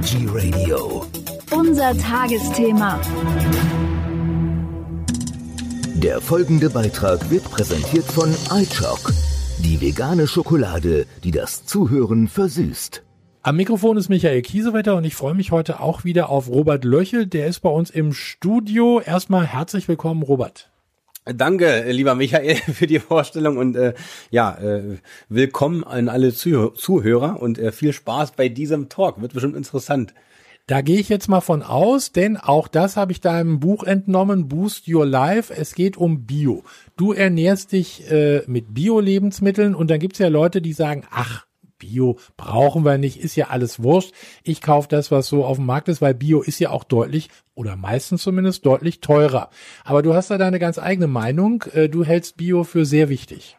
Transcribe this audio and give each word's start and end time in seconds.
Veggie 0.00 0.26
Radio. 0.30 1.04
Unser 1.50 1.94
Tagesthema. 1.98 2.98
Der 5.94 6.22
folgende 6.22 6.70
Beitrag 6.70 7.30
wird 7.30 7.44
präsentiert 7.44 8.06
von 8.06 8.30
iChock, 8.50 9.12
die 9.58 9.78
vegane 9.82 10.26
Schokolade, 10.26 11.06
die 11.22 11.32
das 11.32 11.66
Zuhören 11.66 12.28
versüßt. 12.28 13.02
Am 13.42 13.56
Mikrofon 13.56 13.98
ist 13.98 14.08
Michael 14.08 14.40
Kiesewetter 14.40 14.96
und 14.96 15.04
ich 15.04 15.14
freue 15.14 15.34
mich 15.34 15.52
heute 15.52 15.80
auch 15.80 16.02
wieder 16.02 16.30
auf 16.30 16.48
Robert 16.48 16.86
Löchel. 16.86 17.26
Der 17.26 17.46
ist 17.46 17.60
bei 17.60 17.70
uns 17.70 17.90
im 17.90 18.14
Studio. 18.14 19.02
Erstmal 19.04 19.44
herzlich 19.44 19.86
willkommen, 19.86 20.22
Robert. 20.22 20.69
Danke, 21.34 21.84
lieber 21.90 22.14
Michael, 22.14 22.56
für 22.72 22.86
die 22.86 22.98
Vorstellung 22.98 23.56
und 23.56 23.76
äh, 23.76 23.94
ja, 24.30 24.56
äh, 24.58 24.98
willkommen 25.28 25.84
an 25.84 26.08
alle 26.08 26.32
Zuh 26.32 26.70
Zuhörer 26.70 27.40
und 27.40 27.58
äh, 27.58 27.72
viel 27.72 27.92
Spaß 27.92 28.32
bei 28.32 28.48
diesem 28.48 28.88
Talk. 28.88 29.20
Wird 29.20 29.34
bestimmt 29.34 29.56
interessant. 29.56 30.14
Da 30.66 30.82
gehe 30.82 30.98
ich 30.98 31.08
jetzt 31.08 31.28
mal 31.28 31.40
von 31.40 31.62
aus, 31.62 32.12
denn 32.12 32.36
auch 32.36 32.68
das 32.68 32.96
habe 32.96 33.12
ich 33.12 33.20
da 33.20 33.40
im 33.40 33.60
Buch 33.60 33.84
entnommen, 33.84 34.48
Boost 34.48 34.88
Your 34.88 35.06
Life. 35.06 35.52
Es 35.54 35.74
geht 35.74 35.96
um 35.96 36.26
Bio. 36.26 36.64
Du 36.96 37.12
ernährst 37.12 37.72
dich 37.72 38.10
äh, 38.10 38.42
mit 38.46 38.72
Bio-Lebensmitteln 38.74 39.74
und 39.74 39.90
dann 39.90 39.98
gibt 39.98 40.14
es 40.14 40.20
ja 40.20 40.28
Leute, 40.28 40.62
die 40.62 40.72
sagen, 40.72 41.04
ach, 41.10 41.46
Bio 41.80 42.18
brauchen 42.36 42.84
wir 42.84 42.96
nicht, 42.96 43.18
ist 43.18 43.34
ja 43.34 43.48
alles 43.48 43.82
wurscht. 43.82 44.12
Ich 44.44 44.60
kaufe 44.60 44.86
das, 44.88 45.10
was 45.10 45.26
so 45.26 45.44
auf 45.44 45.56
dem 45.56 45.66
Markt 45.66 45.88
ist, 45.88 46.00
weil 46.00 46.14
Bio 46.14 46.40
ist 46.40 46.60
ja 46.60 46.70
auch 46.70 46.84
deutlich 46.84 47.28
oder 47.54 47.74
meistens 47.74 48.22
zumindest 48.22 48.64
deutlich 48.64 49.00
teurer. 49.00 49.50
Aber 49.84 50.02
du 50.02 50.14
hast 50.14 50.30
da 50.30 50.38
deine 50.38 50.60
ganz 50.60 50.78
eigene 50.78 51.08
Meinung. 51.08 51.64
Äh, 51.72 51.88
du 51.88 52.04
hältst 52.04 52.36
Bio 52.36 52.62
für 52.62 52.84
sehr 52.84 53.08
wichtig. 53.08 53.56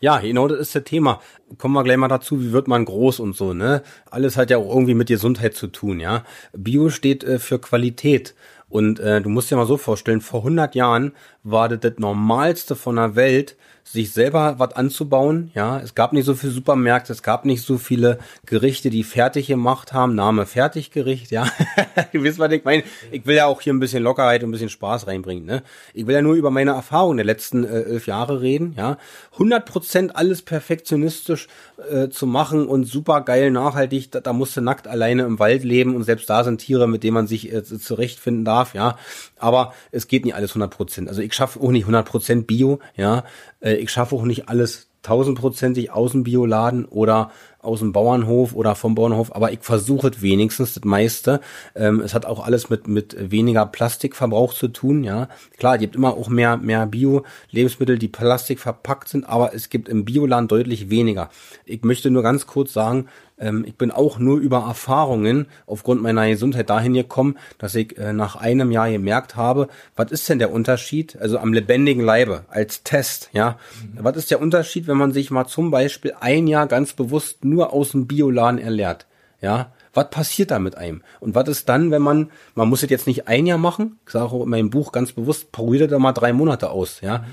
Ja, 0.00 0.18
genau, 0.18 0.48
das 0.48 0.58
ist 0.58 0.74
das 0.74 0.82
Thema. 0.82 1.20
Kommen 1.58 1.74
wir 1.74 1.84
gleich 1.84 1.96
mal 1.96 2.08
dazu, 2.08 2.40
wie 2.40 2.50
wird 2.50 2.66
man 2.66 2.84
groß 2.84 3.20
und 3.20 3.36
so, 3.36 3.54
ne? 3.54 3.84
Alles 4.10 4.36
hat 4.36 4.50
ja 4.50 4.58
auch 4.58 4.68
irgendwie 4.68 4.94
mit 4.94 5.06
Gesundheit 5.06 5.54
zu 5.54 5.68
tun, 5.68 6.00
ja. 6.00 6.24
Bio 6.52 6.90
steht 6.90 7.22
äh, 7.22 7.38
für 7.38 7.60
Qualität. 7.60 8.34
Und 8.68 8.98
äh, 8.98 9.20
du 9.20 9.28
musst 9.28 9.50
dir 9.50 9.56
mal 9.56 9.66
so 9.66 9.76
vorstellen, 9.76 10.20
vor 10.20 10.40
100 10.40 10.74
Jahren 10.74 11.12
war 11.44 11.68
das 11.68 11.80
das 11.80 11.98
Normalste 11.98 12.74
von 12.74 12.96
der 12.96 13.14
Welt, 13.14 13.56
sich 13.84 14.12
selber 14.12 14.54
was 14.58 14.74
anzubauen. 14.74 15.50
Ja, 15.54 15.78
es 15.80 15.94
gab 15.94 16.12
nicht 16.12 16.24
so 16.24 16.34
viele 16.34 16.52
Supermärkte, 16.52 17.12
es 17.12 17.22
gab 17.22 17.44
nicht 17.44 17.62
so 17.62 17.78
viele 17.78 18.18
Gerichte, 18.46 18.90
die 18.90 19.04
fertig 19.04 19.48
gemacht 19.48 19.92
haben. 19.92 20.14
Name 20.14 20.46
Fertiggericht, 20.46 21.30
ja. 21.30 21.46
du 22.12 22.22
wisst, 22.22 22.38
was 22.38 22.52
ich 22.52 22.64
meine. 22.64 22.84
Ich 23.10 23.26
will 23.26 23.36
ja 23.36 23.46
auch 23.46 23.60
hier 23.60 23.72
ein 23.72 23.80
bisschen 23.80 24.02
Lockerheit 24.02 24.42
und 24.42 24.48
ein 24.48 24.52
bisschen 24.52 24.68
Spaß 24.68 25.06
reinbringen. 25.06 25.44
Ne? 25.44 25.62
Ich 25.94 26.06
will 26.06 26.14
ja 26.14 26.22
nur 26.22 26.34
über 26.34 26.50
meine 26.50 26.70
Erfahrungen 26.70 27.16
der 27.16 27.26
letzten 27.26 27.64
äh, 27.64 27.82
elf 27.82 28.06
Jahre 28.06 28.40
reden. 28.40 28.74
Ja, 28.76 28.98
100 29.32 29.66
Prozent 29.66 30.16
alles 30.16 30.42
perfektionistisch 30.42 31.48
äh, 31.90 32.08
zu 32.08 32.26
machen 32.26 32.66
und 32.66 32.84
super 32.84 33.20
geil 33.22 33.50
nachhaltig. 33.50 34.10
Da, 34.12 34.20
da 34.20 34.32
musst 34.32 34.56
du 34.56 34.60
nackt 34.60 34.86
alleine 34.86 35.22
im 35.22 35.38
Wald 35.38 35.64
leben 35.64 35.96
und 35.96 36.04
selbst 36.04 36.30
da 36.30 36.44
sind 36.44 36.58
Tiere, 36.58 36.86
mit 36.86 37.02
denen 37.02 37.14
man 37.14 37.26
sich 37.26 37.52
äh, 37.52 37.62
zurechtfinden 37.64 38.44
darf. 38.44 38.74
Ja, 38.74 38.96
aber 39.36 39.74
es 39.90 40.08
geht 40.08 40.24
nicht 40.24 40.34
alles 40.34 40.52
100 40.52 40.70
Prozent. 40.70 41.08
Also 41.08 41.20
ich 41.20 41.34
schaffe 41.34 41.60
auch 41.60 41.70
nicht 41.70 41.82
100 41.82 42.06
Prozent 42.06 42.46
Bio. 42.46 42.78
Ja, 42.96 43.24
ich 43.62 43.90
schaffe 43.90 44.16
auch 44.16 44.24
nicht 44.24 44.48
alles 44.48 44.90
tausendprozentig 45.02 45.90
aus 45.90 46.12
dem 46.12 46.22
Bioladen 46.22 46.84
oder 46.84 47.30
aus 47.62 47.78
dem 47.78 47.92
Bauernhof 47.92 48.54
oder 48.54 48.74
vom 48.74 48.94
Bauernhof, 48.94 49.34
aber 49.34 49.52
ich 49.52 49.60
versuche 49.62 50.10
wenigstens 50.20 50.74
das 50.74 50.84
meiste. 50.84 51.40
Ähm, 51.74 52.00
es 52.00 52.12
hat 52.12 52.26
auch 52.26 52.44
alles 52.44 52.68
mit 52.68 52.88
mit 52.88 53.16
weniger 53.30 53.64
Plastikverbrauch 53.66 54.52
zu 54.52 54.68
tun, 54.68 55.04
ja. 55.04 55.28
Klar, 55.56 55.74
es 55.76 55.80
gibt 55.80 55.96
immer 55.96 56.14
auch 56.14 56.28
mehr 56.28 56.56
mehr 56.56 56.86
Bio-Lebensmittel, 56.86 57.98
die 57.98 58.08
Plastik 58.08 58.60
verpackt 58.60 59.08
sind, 59.08 59.24
aber 59.28 59.54
es 59.54 59.70
gibt 59.70 59.88
im 59.88 60.04
Bioladen 60.04 60.48
deutlich 60.48 60.90
weniger. 60.90 61.30
Ich 61.64 61.82
möchte 61.82 62.10
nur 62.10 62.22
ganz 62.22 62.46
kurz 62.46 62.72
sagen, 62.72 63.06
ähm, 63.42 63.64
ich 63.66 63.76
bin 63.76 63.90
auch 63.90 64.18
nur 64.18 64.38
über 64.38 64.64
Erfahrungen 64.66 65.46
aufgrund 65.66 66.00
meiner 66.02 66.28
Gesundheit 66.28 66.70
dahin 66.70 66.94
gekommen, 66.94 67.36
dass 67.58 67.74
ich 67.74 67.98
äh, 67.98 68.12
nach 68.12 68.36
einem 68.36 68.70
Jahr 68.70 68.90
gemerkt 68.90 69.36
habe, 69.36 69.68
was 69.96 70.12
ist 70.12 70.28
denn 70.28 70.38
der 70.38 70.52
Unterschied, 70.52 71.16
also 71.20 71.38
am 71.38 71.52
lebendigen 71.52 72.02
Leibe 72.02 72.44
als 72.48 72.82
Test, 72.84 73.30
ja, 73.32 73.58
mhm. 73.82 74.04
was 74.04 74.16
ist 74.16 74.30
der 74.30 74.40
Unterschied, 74.40 74.86
wenn 74.86 74.96
man 74.96 75.12
sich 75.12 75.30
mal 75.30 75.46
zum 75.46 75.70
Beispiel 75.70 76.14
ein 76.20 76.46
Jahr 76.46 76.66
ganz 76.66 76.92
bewusst 76.92 77.44
nur 77.52 77.72
aus 77.72 77.92
dem 77.92 78.06
Bioladen 78.06 78.58
erlehrt, 78.58 79.06
ja, 79.40 79.72
was 79.92 80.10
passiert 80.10 80.50
da 80.50 80.58
mit 80.58 80.76
einem? 80.76 81.02
Und 81.20 81.34
was 81.34 81.48
ist 81.48 81.68
dann, 81.68 81.90
wenn 81.90 82.02
man, 82.02 82.30
man 82.54 82.68
muss 82.68 82.82
es 82.82 82.90
jetzt 82.90 83.06
nicht 83.06 83.28
ein 83.28 83.46
Jahr 83.46 83.58
machen, 83.58 83.98
ich 84.06 84.12
sage 84.12 84.32
auch 84.32 84.44
in 84.44 84.50
meinem 84.50 84.70
Buch 84.70 84.92
ganz 84.92 85.12
bewusst, 85.12 85.52
probiert 85.52 85.90
da 85.90 85.98
mal 85.98 86.12
drei 86.12 86.32
Monate 86.32 86.70
aus, 86.70 87.00
ja, 87.00 87.24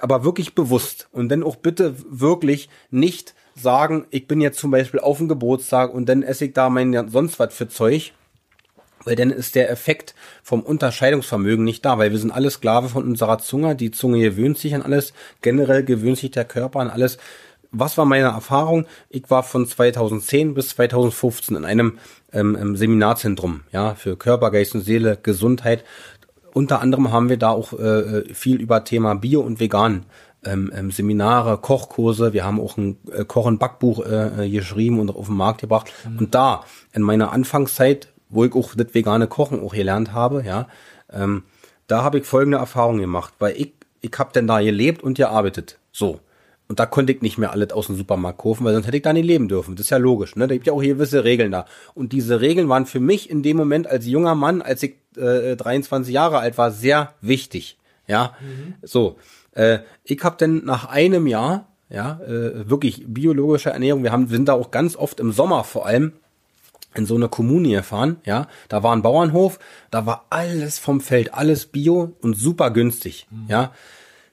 aber 0.00 0.24
wirklich 0.24 0.54
bewusst 0.54 1.08
und 1.12 1.28
dann 1.28 1.42
auch 1.42 1.56
bitte 1.56 1.94
wirklich 2.08 2.68
nicht 2.90 3.34
sagen, 3.54 4.06
ich 4.10 4.26
bin 4.26 4.40
jetzt 4.40 4.58
zum 4.58 4.70
Beispiel 4.70 5.00
auf 5.00 5.18
dem 5.18 5.28
Geburtstag 5.28 5.92
und 5.92 6.08
dann 6.08 6.22
esse 6.22 6.46
ich 6.46 6.52
da 6.52 6.70
mein 6.70 7.08
sonst 7.10 7.38
was 7.38 7.52
für 7.54 7.68
Zeug, 7.68 8.12
weil 9.04 9.16
dann 9.16 9.30
ist 9.30 9.54
der 9.54 9.70
Effekt 9.70 10.14
vom 10.42 10.62
Unterscheidungsvermögen 10.62 11.64
nicht 11.64 11.84
da, 11.84 11.98
weil 11.98 12.10
wir 12.10 12.18
sind 12.18 12.30
alle 12.30 12.50
Sklave 12.50 12.88
von 12.88 13.04
unserer 13.04 13.38
Zunge, 13.38 13.74
die 13.76 13.90
Zunge 13.90 14.20
gewöhnt 14.20 14.58
sich 14.58 14.74
an 14.74 14.82
alles, 14.82 15.12
generell 15.42 15.84
gewöhnt 15.84 16.18
sich 16.18 16.30
der 16.30 16.44
Körper 16.44 16.80
an 16.80 16.90
alles. 16.90 17.18
Was 17.70 17.98
war 17.98 18.04
meine 18.04 18.28
Erfahrung? 18.28 18.86
Ich 19.10 19.30
war 19.30 19.42
von 19.42 19.66
2010 19.66 20.54
bis 20.54 20.70
2015 20.70 21.56
in 21.56 21.64
einem 21.64 21.98
ähm, 22.32 22.76
Seminarzentrum, 22.76 23.62
ja, 23.72 23.94
für 23.94 24.16
Körper, 24.16 24.50
Geist 24.50 24.74
und 24.74 24.82
Seele, 24.82 25.18
Gesundheit. 25.22 25.84
Unter 26.54 26.80
anderem 26.80 27.12
haben 27.12 27.28
wir 27.28 27.36
da 27.36 27.50
auch 27.50 27.72
äh, 27.72 27.76
äh 27.84 28.34
viel 28.34 28.60
über 28.60 28.84
Thema 28.84 29.14
Bio 29.14 29.40
und 29.40 29.60
Vegan 29.60 30.06
ähm, 30.44 30.72
ähm, 30.74 30.90
Seminare, 30.90 31.58
Kochkurse. 31.58 32.32
Wir 32.32 32.44
haben 32.44 32.60
auch 32.60 32.76
ein 32.76 32.98
äh, 33.12 33.24
Koch- 33.24 33.46
und 33.46 33.58
Backbuch 33.58 34.04
äh, 34.04 34.46
äh, 34.46 34.50
geschrieben 34.50 35.00
und 35.00 35.10
auf 35.10 35.26
den 35.26 35.36
Markt 35.36 35.60
gebracht. 35.60 35.92
Mhm. 36.08 36.18
Und 36.18 36.34
da, 36.34 36.64
in 36.92 37.02
meiner 37.02 37.32
Anfangszeit, 37.32 38.08
wo 38.28 38.44
ich 38.44 38.54
auch 38.54 38.74
das 38.74 38.94
vegane 38.94 39.26
Kochen 39.26 39.60
auch 39.60 39.74
gelernt 39.74 40.12
habe, 40.12 40.44
ja, 40.44 40.68
ähm, 41.12 41.44
da 41.86 42.02
habe 42.02 42.18
ich 42.18 42.26
folgende 42.26 42.58
Erfahrung 42.58 42.98
gemacht, 42.98 43.34
weil 43.38 43.56
ich, 43.56 43.72
ich 44.00 44.12
habe 44.18 44.32
denn 44.32 44.46
da 44.46 44.60
gelebt 44.60 45.02
und 45.02 45.16
gearbeitet. 45.16 45.78
So. 45.92 46.20
Und 46.68 46.78
da 46.78 46.86
konnte 46.86 47.12
ich 47.12 47.22
nicht 47.22 47.38
mehr 47.38 47.52
alles 47.52 47.72
aus 47.72 47.86
dem 47.86 47.96
Supermarkt 47.96 48.38
kaufen, 48.38 48.64
weil 48.64 48.74
sonst 48.74 48.86
hätte 48.86 48.98
ich 48.98 49.02
da 49.02 49.14
nicht 49.14 49.24
leben 49.24 49.48
dürfen. 49.48 49.74
Das 49.74 49.86
ist 49.86 49.90
ja 49.90 49.96
logisch. 49.96 50.36
Ne? 50.36 50.46
Da 50.46 50.54
gibt 50.54 50.66
ja 50.66 50.74
auch 50.74 50.82
gewisse 50.82 51.24
Regeln 51.24 51.50
da. 51.50 51.64
Und 51.94 52.12
diese 52.12 52.42
Regeln 52.42 52.68
waren 52.68 52.84
für 52.84 53.00
mich 53.00 53.30
in 53.30 53.42
dem 53.42 53.56
Moment 53.56 53.86
als 53.86 54.06
junger 54.06 54.34
Mann, 54.34 54.60
als 54.60 54.82
ich 54.82 54.96
äh, 55.16 55.56
23 55.56 56.12
Jahre 56.12 56.38
alt 56.38 56.58
war, 56.58 56.70
sehr 56.70 57.14
wichtig. 57.22 57.78
Ja, 58.06 58.34
mhm. 58.40 58.74
so. 58.82 59.16
Äh, 59.52 59.80
ich 60.04 60.22
habe 60.22 60.36
dann 60.38 60.64
nach 60.64 60.84
einem 60.86 61.26
Jahr, 61.26 61.68
ja, 61.88 62.20
äh, 62.20 62.68
wirklich 62.68 63.04
biologische 63.06 63.70
Ernährung, 63.70 64.02
wir 64.02 64.12
haben, 64.12 64.28
wir 64.28 64.36
sind 64.36 64.48
da 64.48 64.52
auch 64.52 64.70
ganz 64.70 64.94
oft 64.94 65.20
im 65.20 65.32
Sommer 65.32 65.64
vor 65.64 65.86
allem 65.86 66.12
in 66.94 67.06
so 67.06 67.14
eine 67.14 67.28
Kommune 67.28 67.70
gefahren, 67.70 68.16
ja, 68.24 68.46
da 68.68 68.82
war 68.82 68.94
ein 68.94 69.02
Bauernhof, 69.02 69.58
da 69.90 70.06
war 70.06 70.26
alles 70.30 70.78
vom 70.78 71.00
Feld, 71.00 71.34
alles 71.34 71.66
bio 71.66 72.14
und 72.20 72.34
super 72.34 72.70
günstig, 72.70 73.26
mhm. 73.30 73.46
ja. 73.48 73.72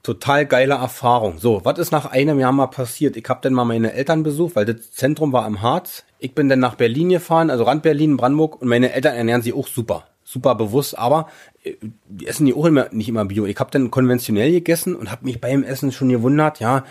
Total 0.05 0.45
geile 0.45 0.75
Erfahrung. 0.75 1.39
So, 1.39 1.61
was 1.63 1.79
ist 1.79 1.91
nach 1.91 2.05
einem 2.05 2.39
Jahr 2.39 2.51
mal 2.51 2.67
passiert? 2.67 3.17
Ich 3.17 3.27
habe 3.27 3.39
dann 3.41 3.53
mal 3.53 3.65
meine 3.65 3.93
Eltern 3.93 4.21
besucht, 4.21 4.55
weil 4.55 4.65
das 4.65 4.91
Zentrum 4.91 5.33
war 5.33 5.45
am 5.45 5.63
Harz. 5.63 6.03
Ich 6.19 6.35
bin 6.35 6.47
dann 6.47 6.59
nach 6.59 6.75
Berlin 6.75 7.09
gefahren, 7.09 7.49
also 7.49 7.63
Rand 7.63 7.81
Berlin, 7.81 8.15
Brandenburg 8.15 8.61
und 8.61 8.67
meine 8.67 8.93
Eltern 8.93 9.15
ernähren 9.15 9.41
sich 9.41 9.55
auch 9.55 9.67
super 9.67 10.05
super 10.23 10.53
bewusst, 10.53 10.95
aber 10.97 11.29
äh, 11.63 11.73
die 12.07 12.27
essen 12.27 12.45
die 12.45 12.53
auch 12.53 12.65
immer, 12.65 12.89
nicht 12.91 13.09
immer 13.09 13.25
Bio. 13.25 13.45
Ich 13.45 13.57
habe 13.57 13.71
dann 13.71 13.89
konventionell 13.89 14.51
gegessen 14.51 14.95
und 14.95 15.11
habe 15.11 15.25
mich 15.25 15.41
beim 15.41 15.63
Essen 15.63 15.91
schon 15.91 16.09
gewundert, 16.09 16.59
ja, 16.59 16.83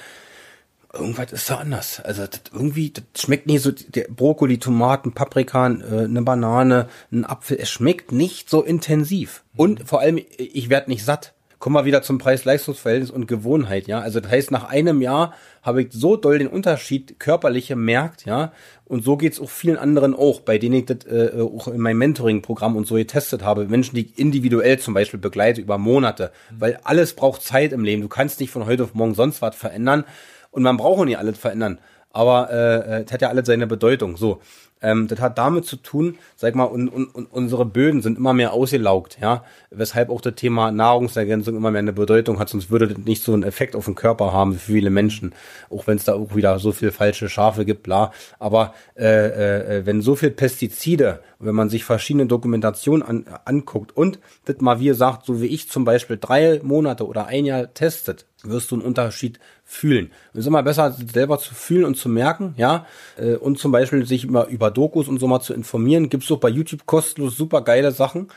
irgendwas 0.92 1.32
ist 1.32 1.50
da 1.50 1.58
anders. 1.58 2.00
Also 2.00 2.26
das 2.26 2.40
irgendwie, 2.52 2.90
das 2.90 3.22
schmeckt 3.22 3.46
nicht 3.46 3.62
so, 3.62 3.70
der 3.70 4.08
Brokkoli, 4.08 4.58
Tomaten, 4.58 5.12
Paprika, 5.12 5.68
äh, 5.68 6.04
eine 6.04 6.22
Banane, 6.22 6.88
ein 7.12 7.24
Apfel, 7.24 7.58
es 7.60 7.70
schmeckt 7.70 8.12
nicht 8.12 8.50
so 8.50 8.62
intensiv. 8.62 9.44
Und 9.56 9.88
vor 9.88 10.00
allem, 10.00 10.18
ich 10.36 10.68
werde 10.68 10.90
nicht 10.90 11.04
satt 11.04 11.33
kommen 11.64 11.76
wir 11.76 11.86
wieder 11.86 12.02
zum 12.02 12.18
Preis-Leistungs-Verhältnis 12.18 13.10
und 13.10 13.26
Gewohnheit, 13.26 13.86
ja. 13.86 13.98
Also 14.00 14.20
das 14.20 14.30
heißt, 14.30 14.50
nach 14.50 14.64
einem 14.64 15.00
Jahr 15.00 15.32
habe 15.62 15.80
ich 15.80 15.92
so 15.92 16.14
doll 16.14 16.38
den 16.38 16.46
Unterschied 16.46 17.18
körperlich 17.18 17.68
gemerkt, 17.68 18.26
ja. 18.26 18.52
Und 18.84 19.02
so 19.02 19.16
geht's 19.16 19.40
auch 19.40 19.48
vielen 19.48 19.78
anderen 19.78 20.14
auch, 20.14 20.40
bei 20.40 20.58
denen 20.58 20.74
ich 20.74 20.84
das 20.84 21.06
äh, 21.06 21.40
auch 21.40 21.68
in 21.68 21.80
meinem 21.80 21.96
Mentoring-Programm 21.96 22.76
und 22.76 22.86
so 22.86 22.96
getestet 22.96 23.44
habe. 23.44 23.64
Menschen, 23.64 23.94
die 23.96 24.02
ich 24.02 24.18
individuell 24.18 24.78
zum 24.78 24.92
Beispiel 24.92 25.18
begleite 25.18 25.62
über 25.62 25.78
Monate. 25.78 26.32
Mhm. 26.50 26.60
Weil 26.60 26.80
alles 26.84 27.14
braucht 27.14 27.40
Zeit 27.40 27.72
im 27.72 27.82
Leben. 27.82 28.02
Du 28.02 28.08
kannst 28.08 28.40
nicht 28.40 28.50
von 28.50 28.66
heute 28.66 28.84
auf 28.84 28.92
morgen 28.92 29.14
sonst 29.14 29.40
was 29.40 29.56
verändern. 29.56 30.04
Und 30.50 30.64
man 30.64 30.76
braucht 30.76 31.00
auch 31.00 31.04
nicht 31.06 31.16
alles 31.16 31.38
verändern. 31.38 31.78
Aber 32.10 32.50
äh, 32.50 33.04
es 33.04 33.10
hat 33.10 33.22
ja 33.22 33.30
alles 33.30 33.46
seine 33.46 33.66
Bedeutung. 33.66 34.18
So. 34.18 34.42
Ähm, 34.84 35.08
das 35.08 35.18
hat 35.20 35.38
damit 35.38 35.64
zu 35.64 35.76
tun, 35.76 36.18
sag 36.36 36.54
mal, 36.54 36.64
und, 36.64 36.88
und, 36.88 37.06
und 37.06 37.32
unsere 37.32 37.64
Böden 37.64 38.02
sind 38.02 38.18
immer 38.18 38.34
mehr 38.34 38.52
ausgelaugt, 38.52 39.18
ja, 39.20 39.44
weshalb 39.70 40.10
auch 40.10 40.20
das 40.20 40.34
Thema 40.34 40.70
Nahrungsergänzung 40.70 41.56
immer 41.56 41.70
mehr 41.70 41.78
eine 41.78 41.94
Bedeutung 41.94 42.38
hat, 42.38 42.50
sonst 42.50 42.70
würde 42.70 42.88
das 42.88 42.98
nicht 42.98 43.22
so 43.22 43.32
einen 43.32 43.44
Effekt 43.44 43.74
auf 43.74 43.86
den 43.86 43.94
Körper 43.94 44.32
haben 44.32 44.52
für 44.52 44.72
viele 44.72 44.90
Menschen, 44.90 45.34
auch 45.70 45.86
wenn 45.86 45.96
es 45.96 46.04
da 46.04 46.14
auch 46.14 46.36
wieder 46.36 46.58
so 46.58 46.72
viel 46.72 46.92
falsche 46.92 47.30
Schafe 47.30 47.64
gibt, 47.64 47.82
bla. 47.82 48.12
Aber 48.38 48.74
äh, 48.94 49.78
äh, 49.78 49.86
wenn 49.86 50.02
so 50.02 50.16
viel 50.16 50.30
Pestizide, 50.30 51.20
wenn 51.38 51.54
man 51.54 51.70
sich 51.70 51.84
verschiedene 51.84 52.26
Dokumentationen 52.26 53.02
an, 53.02 53.24
anguckt 53.46 53.96
und 53.96 54.18
das 54.44 54.60
mal 54.60 54.80
wie 54.80 54.86
gesagt, 54.86 55.24
so 55.24 55.40
wie 55.40 55.46
ich 55.46 55.70
zum 55.70 55.84
Beispiel 55.84 56.18
drei 56.20 56.60
Monate 56.62 57.06
oder 57.06 57.26
ein 57.26 57.46
Jahr 57.46 57.72
testet, 57.72 58.26
wirst 58.48 58.70
du 58.70 58.76
einen 58.76 58.84
Unterschied 58.84 59.38
fühlen. 59.64 60.10
Es 60.32 60.40
ist 60.40 60.46
immer 60.46 60.62
besser, 60.62 60.96
selber 61.12 61.38
zu 61.38 61.54
fühlen 61.54 61.84
und 61.84 61.96
zu 61.96 62.08
merken, 62.08 62.54
ja, 62.56 62.86
äh, 63.16 63.34
und 63.34 63.58
zum 63.58 63.72
Beispiel 63.72 64.06
sich 64.06 64.24
immer 64.24 64.46
über 64.46 64.70
Dokus 64.70 65.08
und 65.08 65.18
so 65.18 65.26
mal 65.26 65.40
zu 65.40 65.54
informieren. 65.54 66.08
Gibt's 66.08 66.30
auch 66.30 66.38
bei 66.38 66.48
YouTube 66.48 66.86
kostenlos 66.86 67.36
super 67.36 67.62
geile 67.62 67.92
Sachen. 67.92 68.28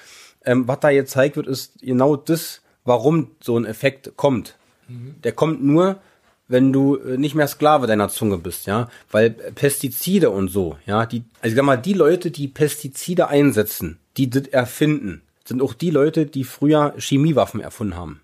Ähm, 0.46 0.68
was 0.68 0.80
da 0.80 0.90
jetzt 0.90 1.12
zeigt 1.12 1.36
wird, 1.36 1.48
ist 1.48 1.80
genau 1.82 2.16
das, 2.16 2.62
warum 2.86 3.32
so 3.42 3.58
ein 3.58 3.66
Effekt 3.66 4.14
kommt. 4.16 4.56
Mhm. 4.88 5.16
Der 5.24 5.34
kommt 5.34 5.64
nur, 5.64 6.00
wenn 6.48 6.72
du 6.72 6.96
äh, 6.96 7.18
nicht 7.18 7.36
mehr 7.36 7.48
Sklave 7.48 7.88
deiner 7.88 8.10
Zunge 8.10 8.38
bist, 8.38 8.66
ja, 8.66 8.90
weil 9.12 9.32
Pestizide 9.32 10.30
und 10.30 10.48
so, 10.48 10.78
ja, 10.86 11.06
die, 11.06 11.24
also 11.42 11.54
ich 11.54 11.56
sag 11.56 11.66
mal, 11.66 11.78
die 11.78 11.94
Leute, 11.94 12.32
die 12.32 12.48
Pestizide 12.48 13.28
einsetzen, 13.28 14.00
die 14.16 14.30
das 14.30 14.48
erfinden, 14.48 15.22
sind 15.46 15.62
auch 15.62 15.74
die 15.74 15.92
Leute, 15.92 16.26
die 16.26 16.44
früher 16.44 16.94
Chemiewaffen 16.98 17.62
erfunden 17.62 17.96
haben. 17.96 18.22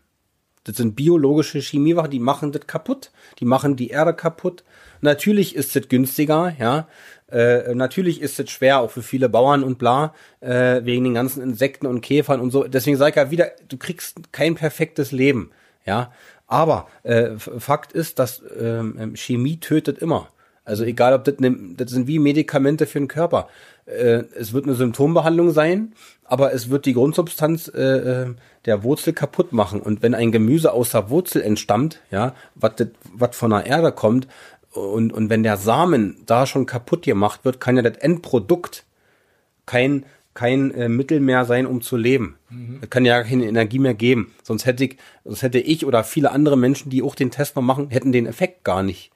Das 0.64 0.78
sind 0.78 0.96
biologische 0.96 1.60
Chemiewaffen, 1.60 2.12
die 2.12 2.20
machen 2.20 2.52
das 2.52 2.68
kaputt, 2.68 3.12
die 3.40 3.46
machen 3.46 3.76
die 3.76 3.90
Erde 3.90 4.14
kaputt. 4.14 4.64
Natürlich 5.02 5.56
ist 5.56 5.76
es 5.76 5.90
günstiger, 5.90 6.56
ja. 6.58 6.88
Äh, 7.30 7.74
natürlich 7.74 8.22
ist 8.22 8.40
es 8.40 8.50
schwer, 8.52 8.80
auch 8.80 8.92
für 8.92 9.02
viele 9.02 9.28
Bauern 9.28 9.64
und 9.64 9.78
bla, 9.78 10.14
äh, 10.40 10.82
wegen 10.86 11.04
den 11.04 11.16
ganzen 11.16 11.42
Insekten 11.42 11.88
und 11.88 12.02
Käfern 12.02 12.40
und 12.40 12.52
so. 12.52 12.64
Deswegen 12.66 12.96
sage 12.96 13.10
ich 13.10 13.16
ja 13.16 13.32
wieder, 13.32 13.52
du 13.68 13.78
kriegst 13.78 14.32
kein 14.32 14.56
perfektes 14.56 15.12
Leben, 15.12 15.52
ja. 15.86 16.12
Aber 16.48 16.88
äh, 17.04 17.32
Fakt 17.38 17.94
ist, 17.94 18.20
dass 18.20 18.44
ähm, 18.60 19.16
Chemie 19.16 19.60
tötet 19.60 19.98
immer. 19.98 20.30
Also 20.66 20.84
egal, 20.86 21.14
ob 21.14 21.24
das, 21.26 21.40
ne, 21.40 21.56
das 21.76 21.92
sind 21.92 22.08
wie 22.08 22.20
Medikamente 22.20 22.86
für 22.86 23.00
den 23.00 23.08
Körper. 23.08 23.50
Äh, 23.86 24.24
es 24.38 24.54
wird 24.54 24.66
eine 24.66 24.76
Symptombehandlung 24.76 25.52
sein, 25.52 25.94
aber 26.24 26.54
es 26.54 26.70
wird 26.70 26.86
die 26.86 26.94
Grundsubstanz 26.94 27.68
äh, 27.74 27.82
äh 27.82 28.36
der 28.66 28.82
Wurzel 28.84 29.12
kaputt 29.12 29.52
machen. 29.52 29.82
Und 29.82 30.02
wenn 30.04 30.16
ein 30.16 30.32
Gemüse 30.32 30.72
aus 30.72 30.92
der 30.92 31.10
Wurzel 31.10 31.42
entstammt, 31.42 32.00
ja, 32.12 32.34
was 32.56 33.36
von 33.36 33.52
der 33.52 33.66
Erde 33.66 33.92
kommt, 33.92 34.30
und, 34.72 35.12
und 35.12 35.30
wenn 35.30 35.44
der 35.44 35.58
Samen 35.58 36.24
da 36.26 36.48
schon 36.48 36.66
kaputt 36.66 37.04
gemacht 37.04 37.44
wird, 37.44 37.60
kann 37.60 37.76
ja 37.76 37.82
das 37.82 37.98
Endprodukt 37.98 38.86
kein 39.66 40.06
kein 40.34 40.74
äh, 40.74 40.90
Mittel 40.90 41.20
mehr 41.20 41.46
sein, 41.46 41.68
um 41.68 41.82
zu 41.82 41.96
leben. 41.96 42.38
Mhm. 42.50 42.80
Das 42.82 42.90
kann 42.90 43.06
ja 43.06 43.22
keine 43.24 43.46
Energie 43.46 43.80
mehr 43.80 43.94
geben. 43.94 44.34
Sonst 44.42 44.66
hätte 44.66 44.84
ich, 44.84 44.98
sonst 45.24 45.44
hätte 45.44 45.60
ich 45.60 45.86
oder 45.86 46.04
viele 46.04 46.32
andere 46.32 46.58
Menschen, 46.58 46.90
die 46.90 47.04
auch 47.04 47.16
den 47.16 47.32
Test 47.32 47.56
mal 47.56 47.62
machen, 47.62 47.90
hätten 47.90 48.12
den 48.12 48.26
Effekt 48.26 48.64
gar 48.64 48.84
nicht. 48.84 49.12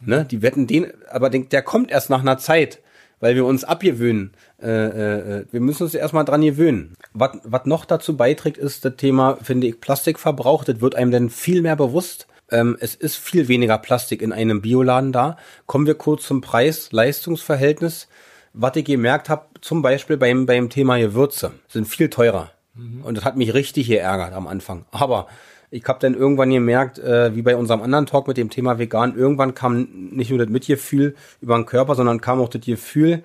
Ne? 0.00 0.26
Die 0.28 0.42
wetten 0.42 0.66
den, 0.66 0.92
aber 1.10 1.30
den, 1.30 1.48
der 1.48 1.62
kommt 1.62 1.90
erst 1.90 2.10
nach 2.10 2.20
einer 2.20 2.38
Zeit, 2.38 2.80
weil 3.20 3.34
wir 3.34 3.44
uns 3.44 3.64
abgewöhnen. 3.64 4.32
Äh, 4.60 4.68
äh, 4.68 5.44
wir 5.50 5.60
müssen 5.60 5.84
uns 5.84 5.94
erstmal 5.94 6.24
dran 6.24 6.42
gewöhnen. 6.42 6.94
Was, 7.12 7.38
was 7.44 7.66
noch 7.66 7.84
dazu 7.84 8.16
beiträgt, 8.16 8.58
ist 8.58 8.84
das 8.84 8.96
Thema, 8.96 9.38
finde 9.42 9.66
ich, 9.66 9.80
Plastikverbrauch. 9.80 10.64
Das 10.64 10.80
wird 10.80 10.94
einem 10.94 11.10
dann 11.10 11.30
viel 11.30 11.62
mehr 11.62 11.76
bewusst. 11.76 12.26
Ähm, 12.50 12.76
es 12.80 12.94
ist 12.94 13.16
viel 13.16 13.48
weniger 13.48 13.78
Plastik 13.78 14.22
in 14.22 14.32
einem 14.32 14.62
Bioladen 14.62 15.12
da. 15.12 15.36
Kommen 15.66 15.86
wir 15.86 15.94
kurz 15.94 16.26
zum 16.26 16.40
Preis-Leistungsverhältnis 16.40 18.08
was 18.52 18.76
ich 18.76 18.84
gemerkt 18.84 19.28
habe, 19.28 19.46
zum 19.60 19.82
Beispiel 19.82 20.16
beim, 20.16 20.46
beim 20.46 20.68
Thema 20.68 20.98
Gewürze, 20.98 21.52
sind 21.68 21.86
viel 21.86 22.10
teurer. 22.10 22.50
Mhm. 22.74 23.02
Und 23.02 23.16
das 23.16 23.24
hat 23.24 23.36
mich 23.36 23.54
richtig 23.54 23.86
geärgert 23.86 24.32
am 24.32 24.48
Anfang. 24.48 24.84
Aber 24.90 25.28
ich 25.70 25.84
habe 25.86 25.98
dann 26.00 26.14
irgendwann 26.14 26.50
gemerkt, 26.50 26.98
äh, 26.98 27.34
wie 27.34 27.42
bei 27.42 27.56
unserem 27.56 27.82
anderen 27.82 28.06
Talk 28.06 28.26
mit 28.26 28.36
dem 28.36 28.50
Thema 28.50 28.78
vegan, 28.78 29.16
irgendwann 29.16 29.54
kam 29.54 29.88
nicht 30.10 30.30
nur 30.30 30.38
das 30.38 30.48
Mitgefühl 30.48 31.14
über 31.40 31.56
den 31.56 31.66
Körper, 31.66 31.94
sondern 31.94 32.20
kam 32.20 32.40
auch 32.40 32.48
das 32.48 32.62
Gefühl 32.62 33.22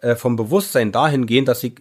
äh, 0.00 0.14
vom 0.14 0.36
Bewusstsein 0.36 0.92
dahingehend, 0.92 1.48
dass 1.48 1.64
ich 1.64 1.74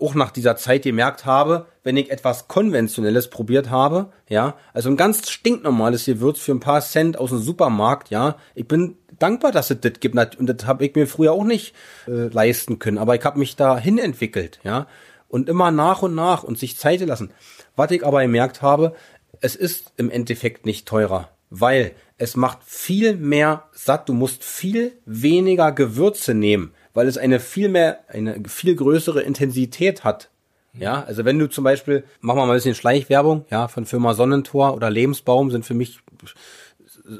auch 0.00 0.14
nach 0.14 0.32
dieser 0.32 0.56
Zeit 0.56 0.82
gemerkt 0.82 1.26
habe, 1.26 1.66
wenn 1.84 1.96
ich 1.96 2.10
etwas 2.10 2.48
Konventionelles 2.48 3.30
probiert 3.30 3.70
habe, 3.70 4.12
ja, 4.28 4.56
also 4.72 4.88
ein 4.88 4.96
ganz 4.96 5.30
stinknormales 5.30 6.06
Gewürz 6.06 6.40
für 6.40 6.52
ein 6.52 6.60
paar 6.60 6.80
Cent 6.80 7.18
aus 7.18 7.30
dem 7.30 7.38
Supermarkt, 7.38 8.10
ja, 8.10 8.36
ich 8.54 8.66
bin 8.66 8.96
dankbar, 9.18 9.52
dass 9.52 9.70
es 9.70 9.80
das 9.80 9.92
gibt 10.00 10.16
und 10.38 10.46
das 10.46 10.66
habe 10.66 10.84
ich 10.84 10.94
mir 10.96 11.06
früher 11.06 11.32
auch 11.32 11.44
nicht 11.44 11.74
äh, 12.08 12.28
leisten 12.28 12.80
können, 12.80 12.98
aber 12.98 13.14
ich 13.14 13.24
habe 13.24 13.38
mich 13.38 13.54
dahin 13.54 13.98
entwickelt, 13.98 14.58
ja, 14.64 14.86
und 15.28 15.48
immer 15.48 15.70
nach 15.70 16.02
und 16.02 16.14
nach 16.14 16.42
und 16.42 16.58
sich 16.58 16.76
Zeit 16.76 17.00
lassen. 17.00 17.30
Was 17.76 17.90
ich 17.90 18.04
aber 18.04 18.22
gemerkt 18.22 18.60
habe, 18.60 18.94
es 19.40 19.56
ist 19.56 19.92
im 19.96 20.10
Endeffekt 20.10 20.66
nicht 20.66 20.86
teurer, 20.86 21.30
weil 21.50 21.92
es 22.18 22.36
macht 22.36 22.58
viel 22.64 23.16
mehr 23.16 23.64
satt, 23.72 24.08
du 24.08 24.12
musst 24.12 24.44
viel 24.44 24.92
weniger 25.04 25.72
Gewürze 25.72 26.34
nehmen 26.34 26.72
weil 26.94 27.08
es 27.08 27.18
eine 27.18 27.40
viel 27.40 27.68
mehr, 27.68 28.00
eine 28.08 28.42
viel 28.46 28.74
größere 28.74 29.22
Intensität 29.22 30.04
hat. 30.04 30.28
Ja, 30.74 31.04
also 31.04 31.26
wenn 31.26 31.38
du 31.38 31.48
zum 31.48 31.64
Beispiel, 31.64 32.04
machen 32.20 32.38
wir 32.38 32.46
mal 32.46 32.52
ein 32.52 32.56
bisschen 32.56 32.74
Schleichwerbung, 32.74 33.44
ja, 33.50 33.68
von 33.68 33.84
Firma 33.84 34.14
Sonnentor 34.14 34.74
oder 34.74 34.88
Lebensbaum 34.88 35.50
sind 35.50 35.66
für 35.66 35.74
mich 35.74 35.98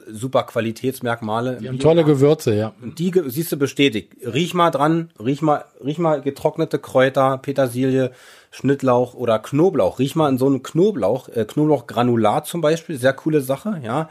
super 0.08 0.44
Qualitätsmerkmale. 0.44 1.58
Die 1.60 1.68
haben 1.68 1.78
tolle 1.78 2.04
Gewürze, 2.04 2.54
ja. 2.54 2.72
Und 2.80 2.98
die 2.98 3.12
siehst 3.26 3.52
du 3.52 3.58
bestätigt. 3.58 4.14
Riech 4.24 4.54
mal 4.54 4.70
dran, 4.70 5.10
riech 5.22 5.42
mal, 5.42 5.66
riech 5.84 5.98
mal 5.98 6.22
getrocknete 6.22 6.78
Kräuter, 6.78 7.36
Petersilie, 7.38 8.12
Schnittlauch 8.52 9.14
oder 9.14 9.40
Knoblauch. 9.40 9.98
Riech 9.98 10.14
mal 10.14 10.28
in 10.28 10.38
so 10.38 10.46
einen 10.46 10.62
Knoblauch, 10.62 11.28
äh, 11.28 11.44
Knoblauchgranulat 11.44 12.46
zum 12.46 12.60
Beispiel, 12.60 12.96
sehr 12.96 13.14
coole 13.14 13.40
Sache, 13.40 13.80
ja 13.82 14.08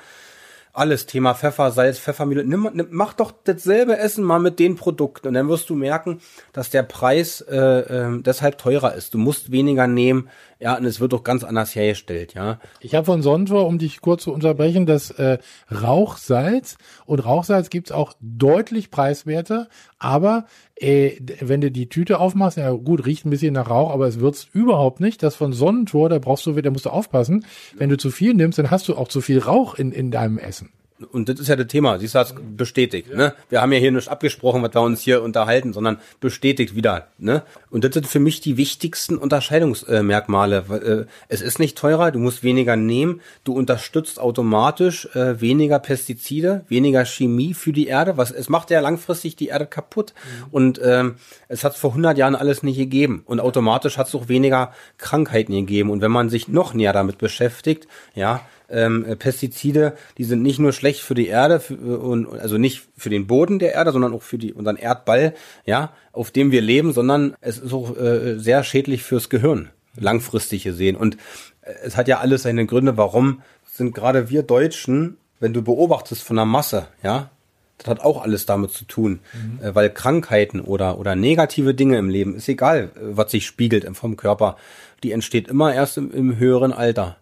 alles 0.73 1.05
Thema 1.05 1.33
Pfeffer, 1.33 1.71
Salz, 1.71 1.99
Pfeffermühle. 1.99 2.45
Nimm, 2.45 2.69
nimm, 2.73 2.87
mach 2.91 3.13
doch 3.13 3.31
dasselbe 3.43 3.97
Essen 3.97 4.23
mal 4.23 4.39
mit 4.39 4.59
den 4.59 4.75
Produkten 4.75 5.27
und 5.27 5.33
dann 5.33 5.49
wirst 5.49 5.69
du 5.69 5.75
merken, 5.75 6.21
dass 6.53 6.69
der 6.69 6.83
Preis 6.83 7.41
äh, 7.41 7.57
äh, 7.57 8.21
deshalb 8.21 8.57
teurer 8.57 8.93
ist. 8.95 9.13
Du 9.13 9.17
musst 9.17 9.51
weniger 9.51 9.87
nehmen, 9.87 10.29
ja, 10.61 10.77
und 10.77 10.85
es 10.85 10.99
wird 10.99 11.11
doch 11.11 11.23
ganz 11.23 11.43
anders 11.43 11.75
hergestellt, 11.75 12.35
ja. 12.35 12.59
Ich 12.81 12.93
habe 12.93 13.05
von 13.05 13.23
Sontor, 13.23 13.65
um 13.65 13.79
dich 13.79 13.99
kurz 13.99 14.23
zu 14.23 14.31
unterbrechen, 14.31 14.85
das 14.85 15.09
äh, 15.09 15.39
Rauchsalz 15.71 16.77
und 17.07 17.25
Rauchsalz 17.25 17.71
gibt's 17.71 17.91
auch 17.91 18.13
deutlich 18.21 18.91
preiswerter, 18.91 19.69
aber 19.97 20.45
äh, 20.75 21.19
wenn 21.39 21.61
du 21.61 21.71
die 21.71 21.89
Tüte 21.89 22.19
aufmachst, 22.19 22.59
ja 22.59 22.69
gut, 22.73 23.07
riecht 23.07 23.25
ein 23.25 23.31
bisschen 23.31 23.55
nach 23.55 23.71
Rauch, 23.71 23.89
aber 23.89 24.07
es 24.07 24.19
würzt 24.19 24.49
überhaupt 24.53 24.99
nicht. 24.99 25.23
Das 25.23 25.35
von 25.35 25.51
Sonnentor, 25.51 26.09
da 26.09 26.19
brauchst 26.19 26.45
du, 26.45 26.53
da 26.53 26.69
musst 26.69 26.85
du 26.85 26.91
aufpassen. 26.91 27.43
Wenn 27.75 27.89
du 27.89 27.97
zu 27.97 28.11
viel 28.11 28.35
nimmst, 28.35 28.59
dann 28.59 28.69
hast 28.69 28.87
du 28.87 28.95
auch 28.95 29.07
zu 29.07 29.21
viel 29.21 29.39
Rauch 29.39 29.73
in, 29.73 29.91
in 29.91 30.11
deinem 30.11 30.37
Essen 30.37 30.69
und 31.03 31.29
das 31.29 31.39
ist 31.39 31.47
ja 31.47 31.55
das 31.55 31.67
Thema, 31.67 31.99
siehst 31.99 32.15
du, 32.15 32.19
das 32.19 32.35
bestätigt, 32.55 33.09
ja. 33.09 33.17
ne? 33.17 33.33
Wir 33.49 33.61
haben 33.61 33.71
ja 33.71 33.79
hier 33.79 33.91
nicht 33.91 34.07
abgesprochen, 34.07 34.61
was 34.61 34.73
wir 34.73 34.81
uns 34.81 35.01
hier 35.01 35.21
unterhalten, 35.21 35.73
sondern 35.73 35.99
bestätigt 36.19 36.75
wieder, 36.75 37.07
ne? 37.17 37.43
Und 37.69 37.83
das 37.83 37.93
sind 37.93 38.07
für 38.07 38.19
mich 38.19 38.41
die 38.41 38.57
wichtigsten 38.57 39.17
Unterscheidungsmerkmale. 39.17 41.07
Äh, 41.07 41.11
es 41.27 41.41
ist 41.41 41.59
nicht 41.59 41.77
teurer, 41.77 42.11
du 42.11 42.19
musst 42.19 42.43
weniger 42.43 42.75
nehmen, 42.75 43.21
du 43.43 43.53
unterstützt 43.53 44.19
automatisch 44.19 45.07
äh, 45.15 45.39
weniger 45.41 45.79
Pestizide, 45.79 46.65
weniger 46.67 47.05
Chemie 47.05 47.53
für 47.53 47.73
die 47.73 47.87
Erde, 47.87 48.17
was 48.17 48.31
es 48.31 48.49
macht 48.49 48.71
ja 48.71 48.79
langfristig 48.79 49.35
die 49.35 49.47
Erde 49.47 49.65
kaputt 49.65 50.13
mhm. 50.13 50.47
und 50.51 50.81
ähm, 50.83 51.15
es 51.47 51.63
hat 51.63 51.75
vor 51.75 51.91
100 51.91 52.17
Jahren 52.17 52.35
alles 52.35 52.63
nicht 52.63 52.77
gegeben 52.77 53.23
und 53.25 53.39
automatisch 53.39 53.97
hat 53.97 54.07
es 54.07 54.15
auch 54.15 54.27
weniger 54.27 54.73
Krankheiten 54.97 55.53
gegeben 55.53 55.89
und 55.89 56.01
wenn 56.01 56.11
man 56.11 56.29
sich 56.29 56.47
noch 56.47 56.73
näher 56.73 56.93
damit 56.93 57.17
beschäftigt, 57.17 57.87
ja, 58.13 58.41
ähm, 58.71 59.05
Pestizide, 59.19 59.93
die 60.17 60.23
sind 60.23 60.41
nicht 60.41 60.59
nur 60.59 60.73
schlecht 60.73 61.01
für 61.01 61.13
die 61.13 61.27
Erde, 61.27 61.59
für, 61.59 61.75
und, 61.75 62.27
also 62.27 62.57
nicht 62.57 62.83
für 62.97 63.09
den 63.09 63.27
Boden 63.27 63.59
der 63.59 63.73
Erde, 63.73 63.91
sondern 63.91 64.13
auch 64.13 64.21
für 64.21 64.37
die, 64.37 64.53
unseren 64.53 64.77
Erdball, 64.77 65.33
ja, 65.65 65.93
auf 66.11 66.31
dem 66.31 66.51
wir 66.51 66.61
leben, 66.61 66.93
sondern 66.93 67.35
es 67.41 67.57
ist 67.57 67.73
auch 67.73 67.97
äh, 67.97 68.37
sehr 68.37 68.63
schädlich 68.63 69.03
fürs 69.03 69.29
Gehirn, 69.29 69.69
langfristig 69.95 70.63
gesehen. 70.63 70.95
Und 70.95 71.15
äh, 71.61 71.73
es 71.83 71.97
hat 71.97 72.07
ja 72.07 72.19
alles 72.19 72.43
seine 72.43 72.65
Gründe, 72.65 72.97
warum 72.97 73.41
sind 73.71 73.93
gerade 73.93 74.29
wir 74.29 74.43
Deutschen, 74.43 75.17
wenn 75.39 75.53
du 75.53 75.61
beobachtest 75.61 76.23
von 76.23 76.35
der 76.35 76.45
Masse, 76.45 76.87
ja, 77.03 77.29
das 77.81 77.89
hat 77.89 78.01
auch 78.01 78.21
alles 78.21 78.45
damit 78.45 78.71
zu 78.71 78.85
tun, 78.85 79.19
mhm. 79.33 79.63
äh, 79.63 79.75
weil 79.75 79.89
Krankheiten 79.89 80.61
oder, 80.61 80.99
oder 80.99 81.15
negative 81.15 81.73
Dinge 81.73 81.97
im 81.97 82.09
Leben, 82.09 82.35
ist 82.35 82.47
egal, 82.47 82.91
äh, 82.95 82.99
was 83.01 83.31
sich 83.31 83.45
spiegelt 83.45 83.87
vom 83.97 84.17
Körper, 84.17 84.57
die 85.03 85.11
entsteht 85.11 85.47
immer 85.47 85.73
erst 85.73 85.97
im, 85.97 86.11
im 86.11 86.37
höheren 86.37 86.73
Alter. 86.73 87.17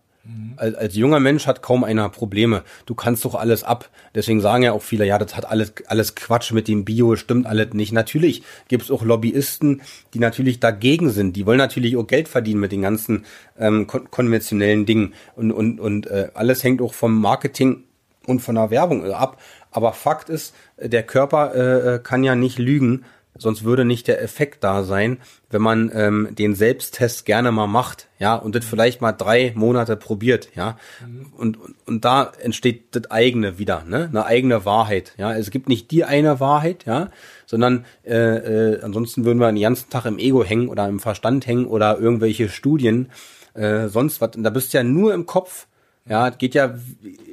Als, 0.57 0.75
als 0.75 0.95
junger 0.95 1.19
Mensch 1.19 1.47
hat 1.47 1.61
kaum 1.61 1.83
einer 1.83 2.09
Probleme. 2.09 2.63
Du 2.85 2.93
kannst 2.93 3.25
doch 3.25 3.35
alles 3.35 3.63
ab. 3.63 3.89
Deswegen 4.13 4.41
sagen 4.41 4.63
ja 4.63 4.73
auch 4.73 4.81
viele, 4.81 5.05
ja, 5.05 5.17
das 5.17 5.35
hat 5.35 5.45
alles, 5.45 5.73
alles 5.87 6.15
Quatsch 6.15 6.51
mit 6.51 6.67
dem 6.67 6.85
Bio, 6.85 7.15
stimmt 7.15 7.47
alles 7.47 7.73
nicht. 7.73 7.93
Natürlich 7.93 8.43
gibt 8.67 8.83
es 8.83 8.91
auch 8.91 9.03
Lobbyisten, 9.03 9.81
die 10.13 10.19
natürlich 10.19 10.59
dagegen 10.59 11.09
sind. 11.09 11.35
Die 11.35 11.45
wollen 11.45 11.57
natürlich 11.57 11.97
auch 11.97 12.05
Geld 12.05 12.27
verdienen 12.27 12.59
mit 12.59 12.71
den 12.71 12.81
ganzen 12.81 13.25
ähm, 13.57 13.87
kon 13.87 14.11
konventionellen 14.11 14.85
Dingen. 14.85 15.13
Und, 15.35 15.51
und, 15.51 15.79
und 15.79 16.07
äh, 16.07 16.29
alles 16.33 16.63
hängt 16.63 16.81
auch 16.81 16.93
vom 16.93 17.19
Marketing 17.19 17.83
und 18.25 18.41
von 18.41 18.55
der 18.55 18.69
Werbung 18.69 19.05
äh, 19.05 19.11
ab. 19.11 19.41
Aber 19.71 19.93
Fakt 19.93 20.29
ist, 20.29 20.53
der 20.77 21.03
Körper 21.03 21.55
äh, 21.55 21.95
äh 21.95 21.99
kann 21.99 22.23
ja 22.23 22.35
nicht 22.35 22.59
lügen 22.59 23.05
sonst 23.39 23.63
würde 23.63 23.85
nicht 23.85 24.07
der 24.07 24.21
Effekt 24.21 24.63
da 24.63 24.83
sein, 24.83 25.17
wenn 25.49 25.61
man 25.61 25.91
ähm, 25.93 26.27
den 26.31 26.53
Selbsttest 26.53 27.25
gerne 27.25 27.51
mal 27.51 27.65
macht, 27.67 28.07
ja, 28.19 28.35
und 28.35 28.53
das 28.53 28.63
vielleicht 28.63 29.01
mal 29.01 29.13
drei 29.13 29.53
Monate 29.55 29.95
probiert, 29.95 30.49
ja, 30.55 30.77
mhm. 31.05 31.33
und, 31.35 31.57
und, 31.57 31.75
und 31.87 32.05
da 32.05 32.31
entsteht 32.41 32.95
das 32.95 33.09
eigene 33.09 33.57
wieder, 33.57 33.83
ne, 33.87 34.09
eine 34.09 34.25
eigene 34.25 34.65
Wahrheit, 34.65 35.13
ja, 35.17 35.33
es 35.33 35.49
gibt 35.49 35.67
nicht 35.67 35.89
die 35.89 36.03
eine 36.03 36.39
Wahrheit, 36.39 36.85
ja, 36.85 37.09
sondern 37.47 37.85
äh, 38.05 38.13
äh, 38.15 38.81
ansonsten 38.83 39.25
würden 39.25 39.39
wir 39.39 39.51
den 39.51 39.61
ganzen 39.61 39.89
Tag 39.89 40.05
im 40.05 40.19
Ego 40.19 40.43
hängen 40.43 40.69
oder 40.69 40.87
im 40.87 40.99
Verstand 40.99 41.47
hängen 41.47 41.65
oder 41.65 41.97
irgendwelche 41.99 42.49
Studien, 42.49 43.09
äh, 43.55 43.87
sonst 43.87 44.21
was, 44.21 44.31
da 44.37 44.49
bist 44.51 44.73
du 44.73 44.77
ja 44.77 44.83
nur 44.83 45.13
im 45.13 45.25
Kopf, 45.25 45.65
Ja, 46.07 46.31
geht 46.31 46.55
ja, 46.55 46.73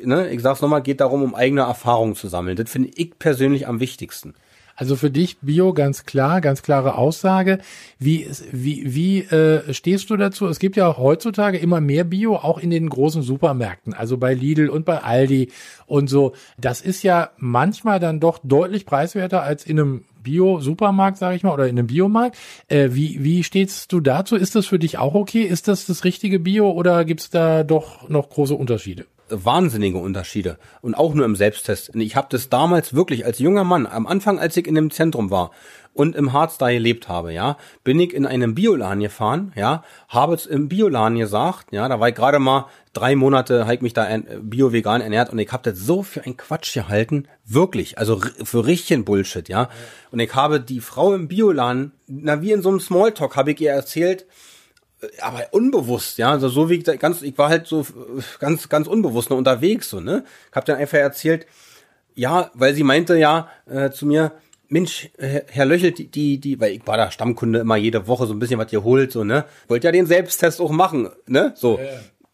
ne, 0.05 0.29
ich 0.31 0.43
sag's 0.43 0.61
nochmal, 0.61 0.83
geht 0.83 1.01
darum, 1.01 1.23
um 1.23 1.35
eigene 1.35 1.63
Erfahrungen 1.63 2.15
zu 2.15 2.29
sammeln. 2.29 2.57
Das 2.57 2.71
finde 2.71 2.91
ich 2.95 3.19
persönlich 3.19 3.67
am 3.67 3.81
wichtigsten. 3.81 4.35
Also 4.77 4.95
für 4.95 5.11
dich 5.11 5.39
Bio 5.41 5.73
ganz 5.73 6.05
klar, 6.05 6.41
ganz 6.41 6.63
klare 6.63 6.97
Aussage. 6.97 7.59
Wie, 7.99 8.29
wie, 8.53 8.95
wie 8.95 9.21
äh, 9.21 9.73
stehst 9.73 10.11
du 10.11 10.17
dazu? 10.17 10.47
Es 10.47 10.59
gibt 10.59 10.77
ja 10.77 10.87
auch 10.87 10.99
heutzutage 10.99 11.59
immer 11.59 11.81
mehr 11.81 12.05
Bio, 12.05 12.37
auch 12.37 12.59
in 12.59 12.71
den 12.71 12.89
großen 12.89 13.23
Supermärkten, 13.23 13.95
also 13.95 14.19
bei 14.19 14.35
Lidl 14.35 14.69
und 14.69 14.85
bei 14.85 15.03
Aldi 15.03 15.51
und 15.87 16.09
so. 16.09 16.35
Das 16.59 16.83
ist 16.83 17.03
ja 17.03 17.31
manchmal 17.39 17.99
dann 17.99 18.21
doch 18.21 18.39
deutlich 18.43 18.85
preiswerter 18.85 19.43
als 19.43 19.65
in 19.65 19.81
einem 19.81 20.05
Bio-Supermarkt, 20.23 21.19
sage 21.19 21.37
ich 21.37 21.43
mal, 21.43 21.53
oder 21.53 21.69
in 21.69 21.79
einem 21.79 21.87
Biomarkt. 21.87 22.37
Äh, 22.69 22.91
wie, 22.93 23.23
wie 23.25 23.45
stehst 23.45 23.93
du 23.93 24.01
dazu? 24.01 24.37
Ist 24.37 24.57
das 24.57 24.67
für 24.67 24.79
dich 24.79 24.99
auch 24.99 25.15
okay? 25.15 25.43
Ist 25.43 25.69
das 25.69 25.87
das 25.87 26.05
richtige 26.05 26.39
Bio 26.41 26.71
oder 26.71 27.05
gibt's 27.05 27.31
da 27.31 27.65
doch 27.65 28.09
noch 28.09 28.29
große 28.29 28.55
Unterschiede? 28.55 29.07
Wahnsinnige 29.29 29.99
Unterschiede 29.99 30.59
und 30.83 30.95
auch 30.95 31.15
nur 31.15 31.25
im 31.25 31.37
Selbsttest. 31.37 31.95
Ich 31.95 32.17
habe 32.17 32.29
das 32.31 32.49
damals 32.49 32.95
wirklich 32.95 33.25
als 33.25 33.39
junger 33.39 33.65
Mann, 33.65 33.87
am 33.87 34.07
Anfang, 34.07 34.39
als 34.39 34.57
ich 34.57 34.67
in 34.67 34.75
dem 34.75 34.91
Zentrum 34.91 35.31
war 35.31 35.51
und 35.97 36.15
im 36.15 36.33
Harz 36.33 36.59
da 36.59 36.71
gelebt 36.71 37.09
habe, 37.09 37.33
ja, 37.33 37.57
bin 37.83 37.99
ich 37.99 38.13
in 38.13 38.27
einem 38.27 38.55
Bioladen 38.55 39.01
gefahren, 39.01 39.53
ja, 39.57 39.83
habe 40.09 40.35
es 40.35 40.45
im 40.45 40.69
Bioladen 40.69 41.19
gesagt, 41.19 41.73
ja, 41.73 41.89
da 41.89 41.99
war 41.99 42.11
ich 42.11 42.15
gerade 42.15 42.39
mal 42.39 42.67
drei 42.93 43.17
Monate, 43.17 43.65
habe 43.65 43.77
ich 43.77 43.81
mich 43.81 43.95
da 43.95 44.07
bio-vegan 44.41 45.01
ernährt 45.01 45.31
und 45.33 45.39
ich 45.39 45.51
habe 45.53 45.71
das 45.71 45.81
so 45.81 46.03
für 46.03 46.23
ein 46.25 46.37
Quatsch 46.37 46.75
gehalten, 46.75 47.29
wirklich, 47.47 47.99
also 47.99 48.21
für 48.45 48.67
richtigen 48.67 49.05
Bullshit, 49.05 49.49
ja. 49.49 49.71
Und 50.11 50.21
ich 50.21 50.35
habe 50.35 50.61
die 50.61 50.81
Frau 50.81 51.15
im 51.15 51.29
Bioladen, 51.29 51.93
na 52.07 52.43
wie 52.43 52.53
in 52.53 52.63
so 52.63 52.69
einem 52.69 52.81
Smalltalk, 52.81 53.37
habe 53.37 53.53
ich 53.53 53.61
ihr 53.61 53.73
erzählt, 53.73 54.27
aber 55.21 55.47
unbewusst, 55.51 56.19
ja, 56.19 56.31
also 56.31 56.49
so 56.49 56.71
wie 56.71 56.75
ich 56.75 56.85
ganz, 56.99 57.23
ich 57.23 57.37
war 57.37 57.49
halt 57.49 57.67
so 57.67 57.87
ganz, 58.39 58.69
ganz 58.69 58.87
unbewusst 58.87 59.31
noch 59.31 59.37
unterwegs, 59.37 59.91
so, 59.91 60.01
ne? 60.01 60.25
Ich 60.51 60.57
hab 60.57 60.65
dann 60.65 60.77
einfach 60.79 60.99
erzählt, 60.99 61.47
ja, 62.15 62.51
weil 62.55 62.75
sie 62.75 62.83
meinte 62.83 63.17
ja 63.17 63.49
äh, 63.67 63.91
zu 63.91 64.07
mir, 64.07 64.33
Mensch, 64.69 65.11
Herr 65.19 65.65
Löchel, 65.65 65.93
die, 65.93 66.09
die, 66.09 66.41
die, 66.41 66.61
weil 66.61 66.73
ich 66.73 66.87
war 66.87 66.97
da 66.97 67.11
Stammkunde 67.11 67.61
immer 67.61 67.77
jede 67.77 68.09
Woche 68.09 68.27
so 68.27 68.35
ein 68.35 68.39
bisschen 68.39 68.59
was 68.59 68.73
ihr 68.73 68.83
holt, 68.83 69.13
so, 69.13 69.23
ne? 69.23 69.45
Wollt 69.69 69.85
ja 69.85 69.93
den 69.93 70.07
Selbsttest 70.07 70.61
auch 70.61 70.71
machen, 70.71 71.11
ne? 71.27 71.53
So. 71.57 71.79
Ja. 71.79 71.85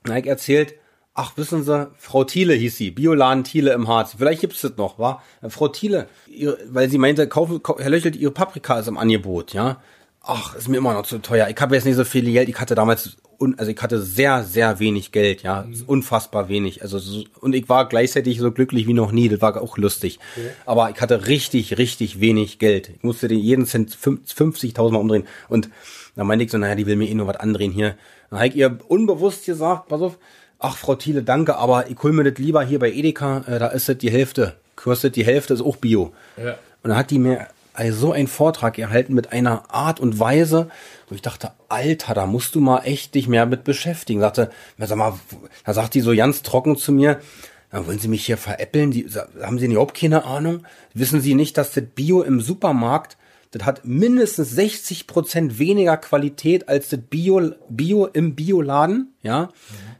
Dann 0.04 0.14
hab 0.14 0.22
ich 0.22 0.30
erzählt, 0.30 0.74
ach, 1.14 1.36
wissen 1.36 1.62
Sie, 1.62 1.90
Frau 1.98 2.24
Thiele 2.24 2.54
hieß 2.54 2.76
sie, 2.76 2.90
Bioladen 2.90 3.44
Thiele 3.44 3.72
im 3.72 3.86
Harz. 3.86 4.14
Vielleicht 4.16 4.40
gibt's 4.40 4.62
das 4.62 4.76
noch, 4.76 4.98
war? 4.98 5.22
Frau 5.48 5.68
Thiele, 5.68 6.08
ihr, 6.26 6.56
weil 6.68 6.88
sie 6.88 6.98
meinte, 6.98 7.28
kaufen, 7.28 7.60
Herr 7.78 7.90
Löchel, 7.90 8.16
ihre 8.16 8.32
Paprika 8.32 8.78
ist 8.78 8.88
im 8.88 8.98
Angebot, 8.98 9.52
ja? 9.52 9.82
Ach, 10.22 10.54
ist 10.54 10.68
mir 10.68 10.78
immer 10.78 10.94
noch 10.94 11.06
zu 11.06 11.18
teuer. 11.18 11.48
Ich 11.48 11.60
habe 11.60 11.74
jetzt 11.74 11.84
nicht 11.84 11.96
so 11.96 12.04
viel 12.04 12.24
Geld. 12.24 12.48
Ich 12.48 12.60
hatte 12.60 12.74
damals, 12.74 13.16
un, 13.38 13.58
also 13.58 13.70
ich 13.70 13.80
hatte 13.82 14.00
sehr, 14.00 14.44
sehr 14.44 14.78
wenig 14.78 15.12
Geld, 15.12 15.42
ja, 15.42 15.62
mhm. 15.62 15.82
unfassbar 15.86 16.48
wenig. 16.48 16.82
Also 16.82 16.98
so, 16.98 17.24
und 17.40 17.54
ich 17.54 17.68
war 17.68 17.88
gleichzeitig 17.88 18.38
so 18.38 18.52
glücklich 18.52 18.86
wie 18.86 18.92
noch 18.92 19.12
nie. 19.12 19.28
Das 19.28 19.40
war 19.40 19.60
auch 19.60 19.76
lustig. 19.78 20.18
Okay. 20.36 20.50
Aber 20.64 20.90
ich 20.90 21.00
hatte 21.00 21.26
richtig, 21.26 21.78
richtig 21.78 22.20
wenig 22.20 22.58
Geld. 22.58 22.88
Ich 22.88 23.02
musste 23.02 23.28
den 23.28 23.38
jeden 23.38 23.66
Cent 23.66 23.96
50.000 23.96 24.90
Mal 24.92 24.98
umdrehen. 24.98 25.26
Und 25.48 25.70
dann 26.14 26.26
meinte 26.26 26.44
ich 26.44 26.50
so, 26.50 26.58
naja, 26.58 26.74
die 26.74 26.86
will 26.86 26.96
mir 26.96 27.08
eh 27.08 27.14
nur 27.14 27.26
was 27.26 27.36
andrehen 27.36 27.72
hier. 27.72 27.96
Dann 28.30 28.38
habe 28.38 28.48
ich 28.48 28.56
ihr 28.56 28.78
unbewusst 28.88 29.46
gesagt, 29.46 29.88
pass 29.88 30.00
auf, 30.00 30.18
ach 30.58 30.76
Frau 30.76 30.94
Thiele, 30.94 31.22
danke, 31.22 31.56
aber 31.56 31.90
ich 31.90 31.96
hol 32.02 32.12
mir 32.12 32.24
das 32.24 32.38
lieber 32.38 32.62
hier 32.62 32.78
bei 32.78 32.92
Edeka. 32.92 33.44
Äh, 33.46 33.58
da 33.58 33.68
ist 33.68 33.88
das 33.88 33.98
die 33.98 34.10
Hälfte, 34.10 34.56
kostet 34.76 35.16
die 35.16 35.24
Hälfte, 35.24 35.54
ist 35.54 35.62
auch 35.62 35.76
Bio. 35.76 36.12
Ja. 36.36 36.52
Und 36.82 36.90
dann 36.90 36.96
hat 36.96 37.10
die 37.10 37.18
mir 37.18 37.48
also 37.74 37.98
so 37.98 38.12
einen 38.12 38.28
Vortrag 38.28 38.78
erhalten 38.78 39.14
mit 39.14 39.32
einer 39.32 39.72
Art 39.72 40.00
und 40.00 40.18
Weise, 40.18 40.68
wo 41.08 41.14
ich 41.14 41.22
dachte, 41.22 41.52
Alter, 41.68 42.14
da 42.14 42.26
musst 42.26 42.54
du 42.54 42.60
mal 42.60 42.80
echt 42.80 43.14
dich 43.14 43.28
mehr 43.28 43.46
mit 43.46 43.64
beschäftigen. 43.64 44.20
Sagte, 44.20 44.50
sag 44.78 44.96
mal, 44.96 45.14
da 45.64 45.72
sagt 45.72 45.94
die 45.94 46.00
so 46.00 46.14
ganz 46.14 46.42
trocken 46.42 46.76
zu 46.76 46.92
mir, 46.92 47.20
dann 47.70 47.86
wollen 47.86 47.98
Sie 47.98 48.08
mich 48.08 48.26
hier 48.26 48.36
veräppeln? 48.36 48.90
Die, 48.90 49.08
haben 49.42 49.58
Sie 49.58 49.66
überhaupt 49.66 49.96
keine 49.96 50.24
Ahnung? 50.24 50.66
Wissen 50.92 51.22
Sie 51.22 51.34
nicht, 51.34 51.56
dass 51.56 51.72
das 51.72 51.84
Bio 51.94 52.20
im 52.22 52.40
Supermarkt, 52.40 53.16
das 53.52 53.66
hat 53.66 53.84
mindestens 53.84 54.50
60 54.50 55.06
Prozent 55.06 55.58
weniger 55.58 55.98
Qualität 55.98 56.68
als 56.68 56.88
das 56.88 57.00
Bio, 57.00 57.52
Bio 57.68 58.06
im 58.06 58.34
Bioladen, 58.34 59.14
ja? 59.22 59.44
Mhm. 59.44 59.50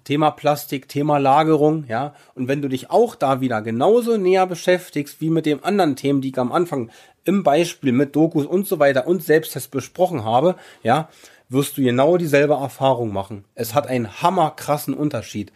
Thema 0.04 0.30
Plastik, 0.30 0.88
Thema 0.88 1.18
Lagerung, 1.18 1.84
ja. 1.86 2.14
Und 2.34 2.48
wenn 2.48 2.62
du 2.62 2.68
dich 2.68 2.90
auch 2.90 3.14
da 3.14 3.40
wieder 3.40 3.60
genauso 3.62 4.16
näher 4.16 4.46
beschäftigst 4.46 5.20
wie 5.20 5.30
mit 5.30 5.46
den 5.46 5.62
anderen 5.62 5.96
Themen, 5.96 6.22
die 6.22 6.30
ich 6.30 6.38
am 6.38 6.50
Anfang 6.50 6.90
im 7.24 7.42
Beispiel 7.42 7.92
mit 7.92 8.16
Dokus 8.16 8.46
und 8.46 8.66
so 8.66 8.78
weiter 8.78 9.06
und 9.06 9.22
Selbsttest 9.22 9.70
besprochen 9.70 10.24
habe, 10.24 10.56
ja, 10.82 11.08
wirst 11.50 11.76
du 11.76 11.82
genau 11.82 12.16
dieselbe 12.16 12.54
Erfahrung 12.54 13.12
machen. 13.12 13.44
Es 13.54 13.74
hat 13.74 13.86
einen 13.86 14.22
hammerkrassen 14.22 14.94
Unterschied. 14.94 15.52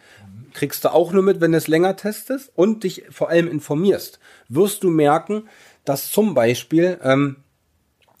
Kriegst 0.53 0.85
du 0.85 0.93
auch 0.93 1.11
nur 1.11 1.23
mit, 1.23 1.41
wenn 1.41 1.51
du 1.51 1.57
es 1.57 1.67
länger 1.67 1.95
testest 1.95 2.51
und 2.55 2.83
dich 2.83 3.05
vor 3.09 3.29
allem 3.29 3.47
informierst, 3.47 4.19
wirst 4.49 4.83
du 4.83 4.91
merken, 4.91 5.49
dass 5.83 6.11
zum 6.11 6.35
Beispiel, 6.35 6.99
ähm, 7.03 7.37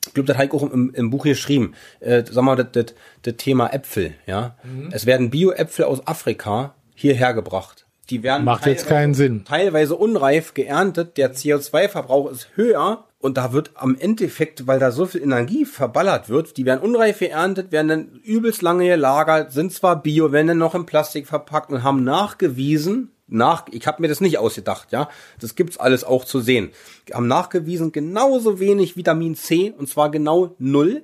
ich 0.05 0.13
glaube, 0.13 0.27
das 0.27 0.41
ich 0.41 0.51
auch 0.51 0.63
im, 0.63 0.93
im 0.93 1.09
Buch 1.09 1.23
geschrieben, 1.23 1.73
äh, 1.99 2.23
sag 2.29 2.43
mal, 2.43 2.55
das, 2.55 2.67
das, 2.71 2.95
das 3.23 3.35
Thema 3.37 3.73
Äpfel, 3.73 4.15
ja. 4.25 4.55
Mhm. 4.63 4.89
Es 4.91 5.05
werden 5.05 5.29
Bio-Äpfel 5.29 5.85
aus 5.85 6.05
Afrika 6.07 6.75
hierher 6.95 7.33
gebracht. 7.33 7.85
Die 8.09 8.23
werden 8.23 8.45
Macht 8.45 8.65
jetzt 8.65 8.87
keinen 8.87 9.13
Sinn. 9.13 9.43
Teilweise 9.43 9.95
unreif 9.95 10.53
geerntet. 10.53 11.17
Der 11.17 11.35
CO2-Verbrauch 11.35 12.31
ist 12.31 12.49
höher 12.55 13.03
und 13.19 13.37
da 13.37 13.51
wird 13.51 13.71
am 13.75 13.97
Endeffekt, 13.97 14.67
weil 14.67 14.79
da 14.79 14.91
so 14.91 15.05
viel 15.05 15.21
Energie 15.21 15.65
verballert 15.65 16.29
wird, 16.29 16.55
die 16.55 16.65
werden 16.65 16.81
unreif 16.81 17.19
geerntet, 17.19 17.71
werden 17.71 17.87
dann 17.87 18.21
übelst 18.23 18.61
lange 18.61 18.85
gelagert, 18.85 19.51
sind 19.51 19.73
zwar 19.73 20.01
bio, 20.01 20.31
werden 20.31 20.47
dann 20.47 20.57
noch 20.57 20.75
in 20.75 20.85
Plastik 20.85 21.27
verpackt 21.27 21.71
und 21.71 21.83
haben 21.83 22.03
nachgewiesen, 22.03 23.11
nach, 23.27 23.65
ich 23.71 23.87
habe 23.87 24.01
mir 24.01 24.07
das 24.07 24.21
nicht 24.21 24.37
ausgedacht, 24.37 24.91
ja, 24.91 25.09
das 25.39 25.55
gibt's 25.55 25.77
alles 25.77 26.03
auch 26.03 26.25
zu 26.25 26.39
sehen, 26.39 26.71
haben 27.13 27.27
nachgewiesen 27.27 27.91
genauso 27.91 28.59
wenig 28.59 28.95
Vitamin 28.95 29.35
C 29.35 29.73
und 29.77 29.89
zwar 29.89 30.09
genau 30.11 30.55
null, 30.59 31.03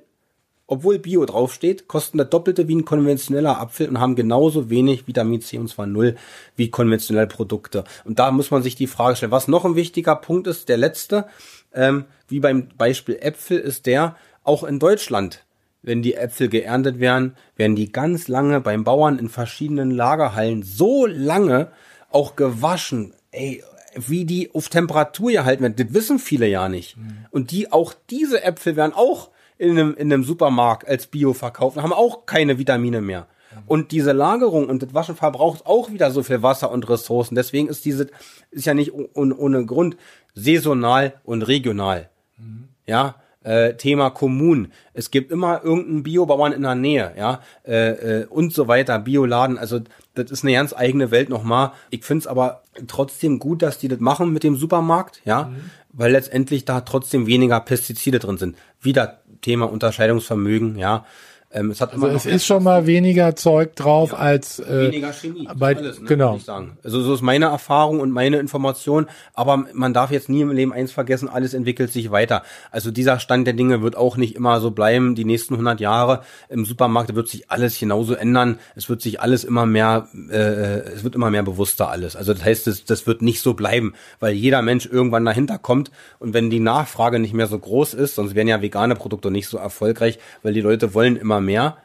obwohl 0.66 0.98
Bio 0.98 1.26
draufsteht, 1.26 1.88
kosten 1.88 2.18
das 2.18 2.30
Doppelte 2.30 2.68
wie 2.68 2.76
ein 2.76 2.86
konventioneller 2.86 3.60
Apfel 3.60 3.88
und 3.88 4.00
haben 4.00 4.16
genauso 4.16 4.70
wenig 4.70 5.06
Vitamin 5.06 5.42
C 5.42 5.58
und 5.58 5.68
zwar 5.68 5.86
null 5.86 6.16
wie 6.56 6.70
konventionelle 6.70 7.26
Produkte. 7.26 7.84
Und 8.04 8.18
da 8.18 8.30
muss 8.30 8.50
man 8.50 8.62
sich 8.62 8.74
die 8.74 8.86
Frage 8.86 9.16
stellen, 9.16 9.32
was 9.32 9.46
noch 9.46 9.66
ein 9.66 9.76
wichtiger 9.76 10.16
Punkt 10.16 10.46
ist, 10.46 10.70
der 10.70 10.78
letzte, 10.78 11.26
ähm, 11.74 12.06
wie 12.28 12.40
beim 12.40 12.68
Beispiel 12.78 13.18
Äpfel 13.20 13.58
ist 13.58 13.84
der 13.86 14.16
auch 14.42 14.64
in 14.64 14.78
Deutschland, 14.78 15.44
wenn 15.82 16.00
die 16.00 16.14
Äpfel 16.14 16.48
geerntet 16.48 16.98
werden, 16.98 17.36
werden 17.56 17.76
die 17.76 17.92
ganz 17.92 18.28
lange 18.28 18.60
beim 18.60 18.84
Bauern 18.84 19.18
in 19.18 19.28
verschiedenen 19.28 19.90
Lagerhallen 19.90 20.62
so 20.62 21.04
lange 21.04 21.70
auch 22.14 22.36
gewaschen, 22.36 23.14
ey, 23.30 23.62
wie 23.96 24.24
die 24.24 24.50
auf 24.54 24.68
Temperatur 24.68 25.32
gehalten 25.32 25.62
werden. 25.62 25.76
Das 25.76 25.94
wissen 25.94 26.18
viele 26.18 26.46
ja 26.46 26.68
nicht. 26.68 26.96
Mhm. 26.96 27.26
Und 27.30 27.50
die, 27.50 27.72
auch 27.72 27.94
diese 28.10 28.42
Äpfel 28.42 28.76
werden 28.76 28.92
auch 28.94 29.30
in 29.58 29.70
einem, 29.70 29.94
in 29.94 30.12
einem 30.12 30.24
Supermarkt 30.24 30.86
als 30.86 31.06
Bio 31.06 31.32
verkauft 31.32 31.76
und 31.76 31.82
haben 31.82 31.92
auch 31.92 32.26
keine 32.26 32.58
Vitamine 32.58 33.00
mehr. 33.00 33.28
Mhm. 33.52 33.58
Und 33.66 33.92
diese 33.92 34.12
Lagerung 34.12 34.68
und 34.68 34.82
das 34.82 34.94
Waschen 34.94 35.16
verbraucht 35.16 35.66
auch 35.66 35.90
wieder 35.90 36.10
so 36.10 36.22
viel 36.22 36.42
Wasser 36.42 36.70
und 36.70 36.88
Ressourcen. 36.88 37.34
Deswegen 37.34 37.68
ist 37.68 37.84
diese, 37.84 38.08
ist 38.50 38.66
ja 38.66 38.74
nicht 38.74 38.92
ohne, 38.92 39.36
ohne 39.36 39.64
Grund 39.64 39.96
saisonal 40.34 41.20
und 41.24 41.42
regional. 41.42 42.10
Mhm. 42.36 42.68
Ja, 42.86 43.16
äh, 43.44 43.74
Thema 43.74 44.10
Kommun. 44.10 44.72
Es 44.92 45.10
gibt 45.10 45.30
immer 45.30 45.62
irgendeinen 45.62 46.02
Biobauern 46.02 46.52
in 46.52 46.62
der 46.62 46.74
Nähe, 46.74 47.12
ja, 47.16 47.40
äh, 47.66 48.22
äh, 48.22 48.26
und 48.26 48.52
so 48.52 48.66
weiter, 48.68 48.98
Bioladen. 48.98 49.58
Also 49.58 49.80
das 50.14 50.30
ist 50.30 50.44
eine 50.44 50.54
ganz 50.54 50.72
eigene 50.72 51.10
Welt 51.10 51.28
nochmal. 51.28 51.72
Ich 51.90 52.04
finde 52.04 52.22
es 52.22 52.26
aber 52.26 52.62
trotzdem 52.86 53.38
gut, 53.38 53.62
dass 53.62 53.78
die 53.78 53.88
das 53.88 54.00
machen 54.00 54.32
mit 54.32 54.42
dem 54.42 54.56
Supermarkt, 54.56 55.20
ja, 55.24 55.44
mhm. 55.44 55.70
weil 55.92 56.12
letztendlich 56.12 56.64
da 56.64 56.80
trotzdem 56.80 57.26
weniger 57.26 57.60
Pestizide 57.60 58.18
drin 58.18 58.38
sind. 58.38 58.56
Wieder 58.80 59.20
Thema 59.42 59.70
Unterscheidungsvermögen, 59.70 60.76
ja. 60.76 61.04
Ähm, 61.54 61.70
es 61.70 61.80
hat 61.80 61.92
also 61.92 62.08
es 62.08 62.26
ist 62.26 62.44
schon 62.44 62.64
mal 62.64 62.86
weniger 62.86 63.36
Zeug 63.36 63.76
drauf 63.76 64.10
ja, 64.10 64.18
als 64.18 64.58
äh, 64.58 64.88
weniger 64.88 65.12
Chemie. 65.12 65.48
Bei, 65.56 65.76
alles, 65.76 66.00
ne, 66.00 66.06
genau. 66.06 66.38
Also 66.82 67.00
so 67.00 67.14
ist 67.14 67.22
meine 67.22 67.46
Erfahrung 67.46 68.00
und 68.00 68.10
meine 68.10 68.38
Information. 68.38 69.06
Aber 69.34 69.64
man 69.72 69.94
darf 69.94 70.10
jetzt 70.10 70.28
nie 70.28 70.40
im 70.40 70.50
Leben 70.50 70.72
eins 70.72 70.90
vergessen: 70.90 71.28
Alles 71.28 71.54
entwickelt 71.54 71.92
sich 71.92 72.10
weiter. 72.10 72.42
Also 72.72 72.90
dieser 72.90 73.20
Stand 73.20 73.46
der 73.46 73.54
Dinge 73.54 73.82
wird 73.82 73.96
auch 73.96 74.16
nicht 74.16 74.34
immer 74.34 74.60
so 74.60 74.72
bleiben. 74.72 75.14
Die 75.14 75.24
nächsten 75.24 75.54
100 75.54 75.78
Jahre 75.80 76.22
im 76.48 76.64
Supermarkt 76.64 77.14
wird 77.14 77.28
sich 77.28 77.50
alles 77.52 77.78
genauso 77.78 78.14
ändern. 78.14 78.58
Es 78.74 78.88
wird 78.88 79.00
sich 79.00 79.20
alles 79.20 79.44
immer 79.44 79.64
mehr, 79.64 80.08
äh, 80.30 80.80
es 80.90 81.04
wird 81.04 81.14
immer 81.14 81.30
mehr 81.30 81.44
bewusster 81.44 81.88
alles. 81.88 82.16
Also 82.16 82.34
das 82.34 82.44
heißt, 82.44 82.66
das, 82.66 82.84
das 82.84 83.06
wird 83.06 83.22
nicht 83.22 83.40
so 83.40 83.54
bleiben, 83.54 83.94
weil 84.18 84.34
jeder 84.34 84.60
Mensch 84.60 84.86
irgendwann 84.86 85.24
dahinter 85.24 85.58
kommt. 85.58 85.92
Und 86.18 86.34
wenn 86.34 86.50
die 86.50 86.58
Nachfrage 86.58 87.20
nicht 87.20 87.32
mehr 87.32 87.46
so 87.46 87.58
groß 87.58 87.94
ist, 87.94 88.16
sonst 88.16 88.34
wären 88.34 88.48
ja 88.48 88.60
vegane 88.60 88.96
Produkte 88.96 89.30
nicht 89.30 89.46
so 89.46 89.56
erfolgreich, 89.56 90.18
weil 90.42 90.52
die 90.52 90.60
Leute 90.60 90.94
wollen 90.94 91.14
immer 91.16 91.43
mehr 91.44 91.76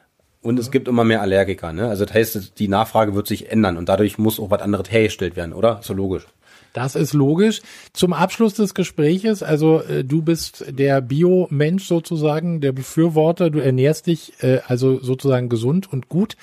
und 0.41 0.57
es 0.57 0.71
gibt 0.71 0.87
immer 0.87 1.03
mehr 1.03 1.21
Allergiker. 1.21 1.73
Ne? 1.73 1.87
Also 1.87 2.05
das 2.05 2.15
heißt, 2.15 2.59
die 2.59 2.67
Nachfrage 2.67 3.13
wird 3.13 3.27
sich 3.27 3.51
ändern 3.51 3.77
und 3.77 3.89
dadurch 3.89 4.17
muss 4.17 4.39
auch 4.39 4.51
was 4.51 4.61
anderes 4.61 4.91
hergestellt 4.91 5.35
werden, 5.35 5.53
oder? 5.53 5.79
So 5.83 5.93
logisch. 5.93 6.25
Das 6.73 6.95
ist 6.95 7.13
logisch. 7.13 7.61
Zum 7.93 8.13
Abschluss 8.13 8.53
des 8.53 8.75
Gespräches, 8.75 9.41
also 9.41 9.81
äh, 9.81 10.03
du 10.03 10.21
bist 10.21 10.65
der 10.69 11.01
Bio-Mensch 11.01 11.85
sozusagen, 11.85 12.61
der 12.61 12.73
Befürworter, 12.73 13.49
du 13.49 13.59
ernährst 13.59 14.05
dich 14.05 14.33
äh, 14.43 14.59
also 14.67 15.01
sozusagen 15.01 15.49
gesund 15.49 15.91
und 15.91 16.09
gut. 16.09 16.37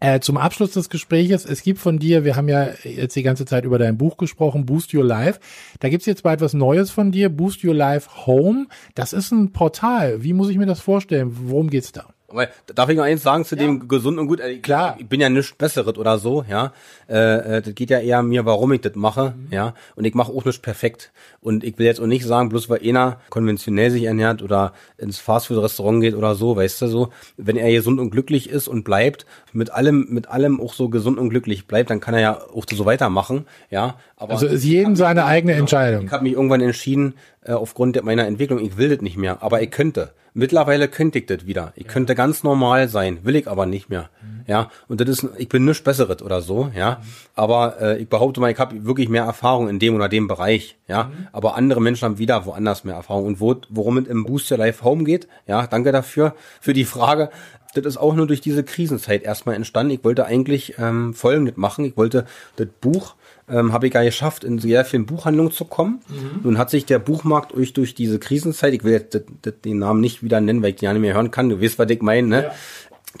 Äh, 0.00 0.20
zum 0.20 0.38
Abschluss 0.38 0.72
des 0.72 0.88
Gespräches, 0.88 1.44
es 1.44 1.62
gibt 1.62 1.78
von 1.78 1.98
dir, 1.98 2.24
wir 2.24 2.36
haben 2.36 2.48
ja 2.48 2.70
jetzt 2.84 3.16
die 3.16 3.22
ganze 3.22 3.44
Zeit 3.44 3.64
über 3.64 3.78
dein 3.78 3.98
Buch 3.98 4.16
gesprochen, 4.16 4.64
Boost 4.64 4.94
Your 4.94 5.04
Life. 5.04 5.40
Da 5.80 5.90
gibt's 5.90 6.06
jetzt 6.06 6.22
bald 6.22 6.40
was 6.40 6.54
Neues 6.54 6.90
von 6.90 7.12
dir, 7.12 7.28
Boost 7.28 7.62
Your 7.62 7.74
Life 7.74 8.26
Home. 8.26 8.66
Das 8.94 9.12
ist 9.12 9.30
ein 9.30 9.52
Portal. 9.52 10.22
Wie 10.22 10.32
muss 10.32 10.48
ich 10.48 10.56
mir 10.56 10.66
das 10.66 10.80
vorstellen? 10.80 11.36
Worum 11.48 11.68
geht's 11.68 11.92
da? 11.92 12.15
Aber 12.28 12.48
darf 12.66 12.88
ich 12.88 12.96
noch 12.96 13.04
eins 13.04 13.22
sagen 13.22 13.44
zu 13.44 13.54
ja. 13.54 13.62
dem 13.62 13.88
gesund 13.88 14.18
und 14.18 14.26
gut? 14.26 14.40
Äh, 14.40 14.58
Klar. 14.58 14.96
Ich 14.98 15.08
bin 15.08 15.20
ja 15.20 15.28
nichts 15.28 15.52
Besseres 15.52 15.96
oder 15.96 16.18
so, 16.18 16.44
ja. 16.48 16.72
Äh, 17.08 17.58
äh, 17.58 17.62
das 17.62 17.74
geht 17.74 17.90
ja 17.90 18.00
eher 18.00 18.22
mir, 18.22 18.44
warum 18.44 18.72
ich 18.72 18.80
das 18.80 18.96
mache, 18.96 19.34
mhm. 19.36 19.52
ja. 19.52 19.74
Und 19.94 20.04
ich 20.04 20.14
mache 20.14 20.32
auch 20.32 20.44
nichts 20.44 20.60
perfekt. 20.60 21.12
Und 21.40 21.62
ich 21.62 21.78
will 21.78 21.86
jetzt 21.86 22.00
auch 22.00 22.06
nicht 22.06 22.24
sagen, 22.24 22.48
bloß 22.48 22.68
weil 22.68 22.80
einer 22.86 23.20
konventionell 23.30 23.90
sich 23.90 24.04
ernährt 24.04 24.42
oder 24.42 24.72
ins 24.98 25.18
Fastfood-Restaurant 25.18 26.00
geht 26.00 26.14
oder 26.14 26.34
so, 26.34 26.56
weißt 26.56 26.82
du 26.82 26.88
so. 26.88 27.08
Wenn 27.36 27.56
er 27.56 27.70
gesund 27.70 28.00
und 28.00 28.10
glücklich 28.10 28.50
ist 28.50 28.66
und 28.66 28.82
bleibt, 28.82 29.26
mit 29.52 29.70
allem, 29.70 30.06
mit 30.10 30.28
allem 30.28 30.60
auch 30.60 30.74
so 30.74 30.88
gesund 30.88 31.18
und 31.18 31.30
glücklich 31.30 31.66
bleibt, 31.66 31.90
dann 31.90 32.00
kann 32.00 32.14
er 32.14 32.20
ja 32.20 32.40
auch 32.54 32.64
so 32.70 32.84
weitermachen, 32.84 33.46
ja. 33.70 33.96
Aber 34.16 34.32
also 34.32 34.46
ist 34.46 34.64
jedem 34.64 34.96
seine 34.96 35.26
eigene 35.26 35.52
Entscheidung. 35.52 36.06
Ich 36.06 36.10
habe 36.10 36.22
mich 36.22 36.32
irgendwann 36.32 36.62
entschieden, 36.62 37.14
äh, 37.44 37.52
aufgrund 37.52 38.02
meiner 38.02 38.26
Entwicklung, 38.26 38.58
ich 38.58 38.78
will 38.78 38.88
das 38.88 39.02
nicht 39.02 39.18
mehr, 39.18 39.42
aber 39.42 39.60
ich 39.60 39.70
könnte. 39.70 40.12
Mittlerweile 40.32 40.88
könnte 40.88 41.18
ich 41.18 41.26
das 41.26 41.46
wieder. 41.46 41.72
Ich 41.76 41.86
ja. 41.86 41.92
könnte 41.92 42.14
ganz 42.14 42.42
normal 42.42 42.88
sein, 42.88 43.20
will 43.24 43.36
ich 43.36 43.48
aber 43.48 43.66
nicht 43.66 43.88
mehr. 43.88 44.10
Mhm. 44.22 44.44
Ja, 44.46 44.70
und 44.88 45.00
das 45.00 45.08
ist, 45.08 45.28
ich 45.38 45.48
bin 45.48 45.64
nichts 45.64 45.82
Besseres 45.82 46.22
oder 46.22 46.40
so, 46.40 46.70
ja. 46.74 46.92
Mhm. 46.92 47.06
Aber 47.34 47.80
äh, 47.80 47.98
ich 47.98 48.08
behaupte 48.08 48.40
mal, 48.40 48.50
ich 48.50 48.58
habe 48.58 48.84
wirklich 48.84 49.08
mehr 49.08 49.24
Erfahrung 49.24 49.68
in 49.68 49.78
dem 49.78 49.94
oder 49.94 50.08
dem 50.08 50.28
Bereich, 50.28 50.78
ja. 50.88 51.04
Mhm. 51.04 51.28
Aber 51.32 51.56
andere 51.56 51.80
Menschen 51.82 52.04
haben 52.04 52.18
wieder 52.18 52.46
woanders 52.46 52.84
mehr 52.84 52.94
Erfahrung. 52.94 53.26
Und 53.26 53.40
wo, 53.40 53.56
worum 53.68 53.98
es 53.98 54.08
im 54.08 54.24
Booster 54.24 54.56
Life 54.56 54.82
Home 54.84 55.04
geht, 55.04 55.28
ja, 55.46 55.66
danke 55.66 55.92
dafür, 55.92 56.34
für 56.60 56.72
die 56.72 56.84
Frage. 56.84 57.30
Das 57.74 57.84
ist 57.84 57.96
auch 57.96 58.14
nur 58.14 58.26
durch 58.26 58.40
diese 58.40 58.64
Krisenzeit 58.64 59.22
erstmal 59.22 59.54
entstanden. 59.54 59.92
Ich 59.92 60.04
wollte 60.04 60.24
eigentlich 60.24 60.74
ähm, 60.78 61.12
Folgendes 61.12 61.56
machen. 61.56 61.84
Ich 61.84 61.96
wollte 61.96 62.24
das 62.56 62.68
Buch 62.80 63.14
ähm, 63.48 63.72
habe 63.72 63.86
ich 63.86 63.94
ja 63.94 64.02
geschafft, 64.02 64.44
in 64.44 64.58
sehr 64.58 64.84
vielen 64.84 65.06
Buchhandlungen 65.06 65.52
zu 65.52 65.64
kommen. 65.64 66.00
Mhm. 66.08 66.40
Nun 66.42 66.58
hat 66.58 66.70
sich 66.70 66.84
der 66.86 66.98
Buchmarkt 66.98 67.54
durch, 67.54 67.72
durch 67.72 67.94
diese 67.94 68.18
Krisenzeit, 68.18 68.74
ich 68.74 68.84
will 68.84 68.92
jetzt 68.92 69.20
den 69.64 69.78
Namen 69.78 70.00
nicht 70.00 70.22
wieder 70.22 70.40
nennen, 70.40 70.62
weil 70.62 70.70
ich 70.70 70.76
die 70.76 70.84
ja 70.84 70.92
nicht 70.92 71.02
mehr 71.02 71.14
hören 71.14 71.30
kann, 71.30 71.48
du 71.48 71.60
weißt, 71.60 71.78
was 71.78 71.90
ich 71.90 72.02
meine, 72.02 72.28
ne? 72.28 72.42
Ja. 72.44 72.52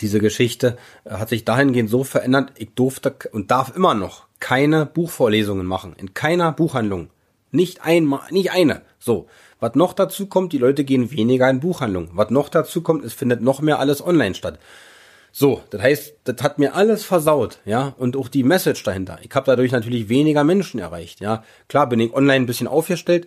Diese 0.00 0.18
Geschichte 0.20 0.76
äh, 1.04 1.10
hat 1.10 1.30
sich 1.30 1.44
dahingehend 1.44 1.88
so 1.88 2.04
verändert, 2.04 2.52
ich 2.56 2.70
durfte 2.74 3.14
und 3.32 3.50
darf 3.50 3.74
immer 3.74 3.94
noch 3.94 4.26
keine 4.40 4.84
Buchvorlesungen 4.84 5.66
machen, 5.66 5.94
in 5.96 6.12
keiner 6.12 6.52
Buchhandlung. 6.52 7.08
Nicht 7.50 7.84
einmal, 7.84 8.20
nicht 8.30 8.50
eine. 8.50 8.82
So. 8.98 9.26
Was 9.58 9.74
noch 9.74 9.94
dazu 9.94 10.26
kommt, 10.26 10.52
die 10.52 10.58
Leute 10.58 10.84
gehen 10.84 11.10
weniger 11.10 11.48
in 11.48 11.60
Buchhandlungen. 11.60 12.10
Was 12.12 12.28
noch 12.28 12.50
dazu 12.50 12.82
kommt, 12.82 13.04
es 13.06 13.14
findet 13.14 13.40
noch 13.40 13.62
mehr 13.62 13.78
alles 13.78 14.04
online 14.04 14.34
statt. 14.34 14.58
So, 15.38 15.60
das 15.68 15.82
heißt, 15.82 16.14
das 16.24 16.42
hat 16.42 16.58
mir 16.58 16.74
alles 16.74 17.04
versaut, 17.04 17.58
ja, 17.66 17.92
und 17.98 18.16
auch 18.16 18.28
die 18.28 18.42
Message 18.42 18.82
dahinter. 18.84 19.18
Ich 19.20 19.34
habe 19.34 19.44
dadurch 19.44 19.70
natürlich 19.70 20.08
weniger 20.08 20.44
Menschen 20.44 20.80
erreicht, 20.80 21.20
ja. 21.20 21.44
Klar 21.68 21.90
bin 21.90 22.00
ich 22.00 22.14
online 22.14 22.36
ein 22.36 22.46
bisschen 22.46 22.66
aufgestellt 22.66 23.26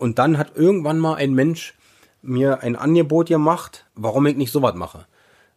und 0.00 0.18
dann 0.18 0.38
hat 0.38 0.56
irgendwann 0.56 0.98
mal 0.98 1.14
ein 1.14 1.32
Mensch 1.32 1.74
mir 2.20 2.64
ein 2.64 2.74
Angebot 2.74 3.28
gemacht, 3.28 3.84
warum 3.94 4.26
ich 4.26 4.36
nicht 4.36 4.50
sowas 4.50 4.74
mache. 4.74 5.06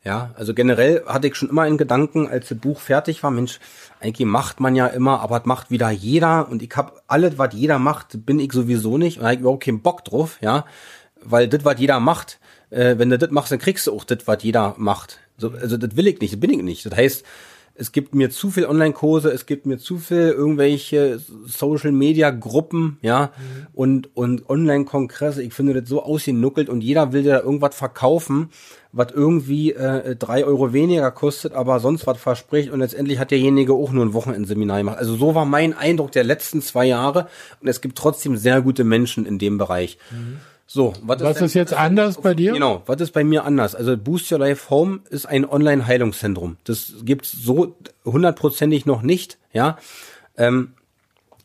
Ja, 0.04 0.30
also 0.36 0.54
generell 0.54 1.06
hatte 1.08 1.26
ich 1.26 1.34
schon 1.34 1.50
immer 1.50 1.64
einen 1.64 1.80
Gedanken, 1.80 2.28
als 2.28 2.50
das 2.50 2.60
Buch 2.60 2.80
fertig 2.80 3.24
war, 3.24 3.32
Mensch, 3.32 3.60
eigentlich 4.00 4.28
macht 4.28 4.60
man 4.60 4.76
ja 4.76 4.86
immer, 4.86 5.22
aber 5.22 5.40
das 5.40 5.48
macht 5.48 5.72
wieder 5.72 5.90
jeder 5.90 6.50
und 6.50 6.62
ich 6.62 6.76
habe 6.76 7.02
alles, 7.08 7.40
was 7.40 7.56
jeder 7.56 7.80
macht, 7.80 8.28
bin 8.28 8.40
ich 8.40 8.54
sowieso 8.54 9.00
nicht 9.00 9.18
und 9.18 9.26
habe 9.26 9.38
überhaupt 9.38 9.64
keinen 9.64 9.82
Bock 9.82 10.06
drauf, 10.06 10.38
ja, 10.40 10.66
weil 11.20 11.48
das, 11.48 11.66
was 11.66 11.80
jeder 11.80 12.00
macht, 12.00 12.38
äh, 12.70 13.00
wenn 13.00 13.10
du 13.10 13.18
das 13.18 13.32
machst, 13.32 13.52
dann 13.52 13.58
kriegst 13.58 13.88
du 13.88 13.96
auch 13.96 14.04
das, 14.04 14.20
was 14.28 14.44
jeder 14.44 14.76
macht. 14.78 15.18
So, 15.38 15.52
also 15.52 15.78
das 15.78 15.96
will 15.96 16.08
ich 16.08 16.20
nicht, 16.20 16.34
das 16.34 16.40
bin 16.40 16.52
ich 16.52 16.62
nicht. 16.62 16.86
Das 16.86 16.96
heißt, 16.96 17.26
es 17.76 17.92
gibt 17.92 18.14
mir 18.14 18.30
zu 18.30 18.52
viel 18.52 18.66
Online-Kurse, 18.66 19.32
es 19.32 19.48
gibt 19.48 19.66
mir 19.66 19.80
zu 19.80 19.98
viel 19.98 20.30
irgendwelche 20.30 21.20
Social-Media-Gruppen, 21.46 23.00
ja, 23.02 23.32
mhm. 23.36 23.68
und, 23.74 24.16
und 24.16 24.48
Online-Kongresse. 24.48 25.42
Ich 25.42 25.54
finde 25.54 25.80
das 25.80 25.90
so 25.90 26.04
ausgenuckelt 26.04 26.70
und 26.70 26.82
jeder 26.82 27.14
will 27.14 27.24
dir 27.24 27.34
da 27.34 27.40
irgendwas 27.40 27.76
verkaufen, 27.76 28.50
was 28.92 29.08
irgendwie 29.12 29.72
äh, 29.72 30.16
drei 30.16 30.46
Euro 30.46 30.72
weniger 30.72 31.10
kostet, 31.10 31.54
aber 31.54 31.80
sonst 31.80 32.06
was 32.06 32.20
verspricht 32.20 32.70
und 32.70 32.80
letztendlich 32.80 33.18
hat 33.18 33.32
derjenige 33.32 33.74
auch 33.74 33.92
nur 33.92 34.06
ein 34.06 34.14
Wochenendseminar 34.14 34.78
gemacht. 34.78 35.00
Also 35.00 35.16
so 35.16 35.34
war 35.34 35.46
mein 35.46 35.74
Eindruck 35.76 36.12
der 36.12 36.24
letzten 36.24 36.62
zwei 36.62 36.86
Jahre 36.86 37.28
und 37.60 37.68
es 37.68 37.82
gibt 37.82 37.98
trotzdem 37.98 38.38
sehr 38.38 38.62
gute 38.62 38.84
Menschen 38.84 39.26
in 39.26 39.40
dem 39.40 39.58
Bereich. 39.58 39.98
Mhm. 40.12 40.38
So, 40.66 40.94
was, 41.02 41.22
was 41.22 41.38
ist, 41.38 41.42
ist 41.44 41.54
jetzt 41.56 41.74
anders 41.74 42.22
bei 42.22 42.34
dir? 42.34 42.54
Genau, 42.54 42.82
was 42.86 43.02
ist 43.02 43.12
bei 43.12 43.24
mir 43.24 43.46
anders? 43.46 43.76
Also 43.76 43.98
Boost 43.98 44.32
Your 44.32 44.40
Life 44.40 44.70
Home 44.70 45.02
ist 45.10 45.26
ein 45.26 45.46
Online-Heilungszentrum. 45.46 46.58
Das 46.64 46.94
gibt's 47.04 47.32
so 47.32 47.76
hundertprozentig 48.06 48.86
noch 48.86 49.02
nicht, 49.02 49.38
ja. 49.52 49.78
Ähm, 50.38 50.74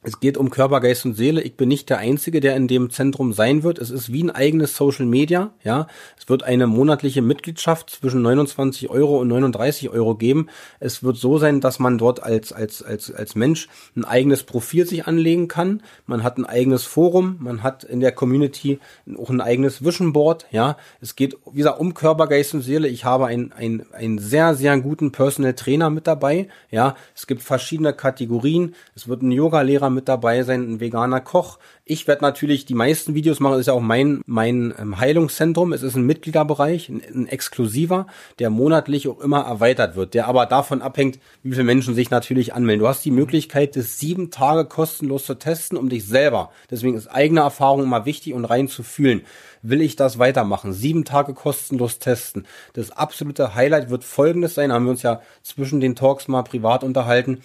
es 0.04 0.20
geht 0.20 0.36
um 0.36 0.48
Körper, 0.50 0.80
Geist 0.80 1.04
und 1.06 1.14
Seele. 1.14 1.42
Ich 1.42 1.56
bin 1.56 1.68
nicht 1.68 1.90
der 1.90 1.98
Einzige, 1.98 2.38
der 2.38 2.54
in 2.54 2.68
dem 2.68 2.88
Zentrum 2.90 3.32
sein 3.32 3.64
wird. 3.64 3.80
Es 3.80 3.90
ist 3.90 4.12
wie 4.12 4.22
ein 4.22 4.30
eigenes 4.30 4.76
Social 4.76 5.06
Media. 5.06 5.50
Ja, 5.64 5.88
es 6.16 6.28
wird 6.28 6.44
eine 6.44 6.68
monatliche 6.68 7.20
Mitgliedschaft 7.20 7.90
zwischen 7.90 8.22
29 8.22 8.90
Euro 8.90 9.18
und 9.18 9.26
39 9.26 9.90
Euro 9.90 10.14
geben. 10.14 10.50
Es 10.78 11.02
wird 11.02 11.16
so 11.16 11.38
sein, 11.38 11.60
dass 11.60 11.80
man 11.80 11.98
dort 11.98 12.22
als 12.22 12.52
als 12.52 12.80
als 12.80 13.12
als 13.12 13.34
Mensch 13.34 13.68
ein 13.96 14.04
eigenes 14.04 14.44
Profil 14.44 14.86
sich 14.86 15.08
anlegen 15.08 15.48
kann. 15.48 15.82
Man 16.06 16.22
hat 16.22 16.38
ein 16.38 16.46
eigenes 16.46 16.84
Forum. 16.84 17.36
Man 17.40 17.64
hat 17.64 17.82
in 17.82 17.98
der 17.98 18.12
Community 18.12 18.78
auch 19.18 19.30
ein 19.30 19.40
eigenes 19.40 19.84
Vision 19.84 20.12
Board. 20.12 20.46
Ja, 20.52 20.76
es 21.00 21.16
geht 21.16 21.36
wie 21.50 21.58
gesagt 21.58 21.80
um 21.80 21.94
Körper, 21.94 22.28
Geist 22.28 22.54
und 22.54 22.62
Seele. 22.62 22.86
Ich 22.86 23.04
habe 23.04 23.26
einen 23.26 23.50
ein, 23.50 23.84
einen 23.92 24.18
sehr 24.18 24.54
sehr 24.54 24.78
guten 24.78 25.10
Personal 25.10 25.54
Trainer 25.54 25.90
mit 25.90 26.06
dabei. 26.06 26.46
Ja, 26.70 26.94
es 27.16 27.26
gibt 27.26 27.42
verschiedene 27.42 27.92
Kategorien. 27.92 28.76
Es 28.94 29.08
wird 29.08 29.22
ein 29.22 29.32
Yoga 29.32 29.62
Lehrer 29.62 29.87
Veganer 29.88 29.90
mit 29.90 30.08
dabei 30.08 30.42
sein, 30.42 30.62
ein 30.62 30.80
veganer 30.80 31.20
Koch. 31.20 31.58
Ich 31.90 32.06
werde 32.06 32.22
natürlich 32.22 32.66
die 32.66 32.74
meisten 32.74 33.14
Videos 33.14 33.40
machen, 33.40 33.52
das 33.52 33.60
ist 33.60 33.66
ja 33.68 33.72
auch 33.72 33.80
mein, 33.80 34.20
mein 34.26 34.74
ähm, 34.78 34.98
Heilungszentrum. 34.98 35.72
Es 35.72 35.82
ist 35.82 35.96
ein 35.96 36.04
Mitgliederbereich, 36.04 36.90
ein, 36.90 37.02
ein 37.14 37.26
exklusiver, 37.26 38.06
der 38.38 38.50
monatlich 38.50 39.08
auch 39.08 39.20
immer 39.20 39.40
erweitert 39.40 39.96
wird, 39.96 40.12
der 40.12 40.28
aber 40.28 40.44
davon 40.44 40.82
abhängt, 40.82 41.18
wie 41.42 41.52
viele 41.52 41.64
Menschen 41.64 41.94
sich 41.94 42.10
natürlich 42.10 42.52
anmelden. 42.52 42.80
Du 42.82 42.88
hast 42.88 43.06
die 43.06 43.10
Möglichkeit, 43.10 43.74
das 43.74 43.98
sieben 43.98 44.30
Tage 44.30 44.66
kostenlos 44.66 45.24
zu 45.24 45.36
testen, 45.36 45.78
um 45.78 45.88
dich 45.88 46.06
selber. 46.06 46.50
Deswegen 46.70 46.94
ist 46.94 47.06
eigene 47.06 47.40
Erfahrung 47.40 47.82
immer 47.82 48.04
wichtig 48.04 48.34
und 48.34 48.44
rein 48.44 48.68
zu 48.68 48.82
fühlen 48.82 49.22
will 49.62 49.80
ich 49.80 49.96
das 49.96 50.18
weitermachen. 50.18 50.72
Sieben 50.72 51.04
Tage 51.04 51.34
kostenlos 51.34 51.98
testen. 51.98 52.46
Das 52.74 52.90
absolute 52.90 53.54
Highlight 53.54 53.90
wird 53.90 54.04
folgendes 54.04 54.54
sein, 54.54 54.72
haben 54.72 54.84
wir 54.84 54.90
uns 54.90 55.02
ja 55.02 55.20
zwischen 55.42 55.80
den 55.80 55.96
Talks 55.96 56.28
mal 56.28 56.42
privat 56.42 56.84
unterhalten. 56.84 57.40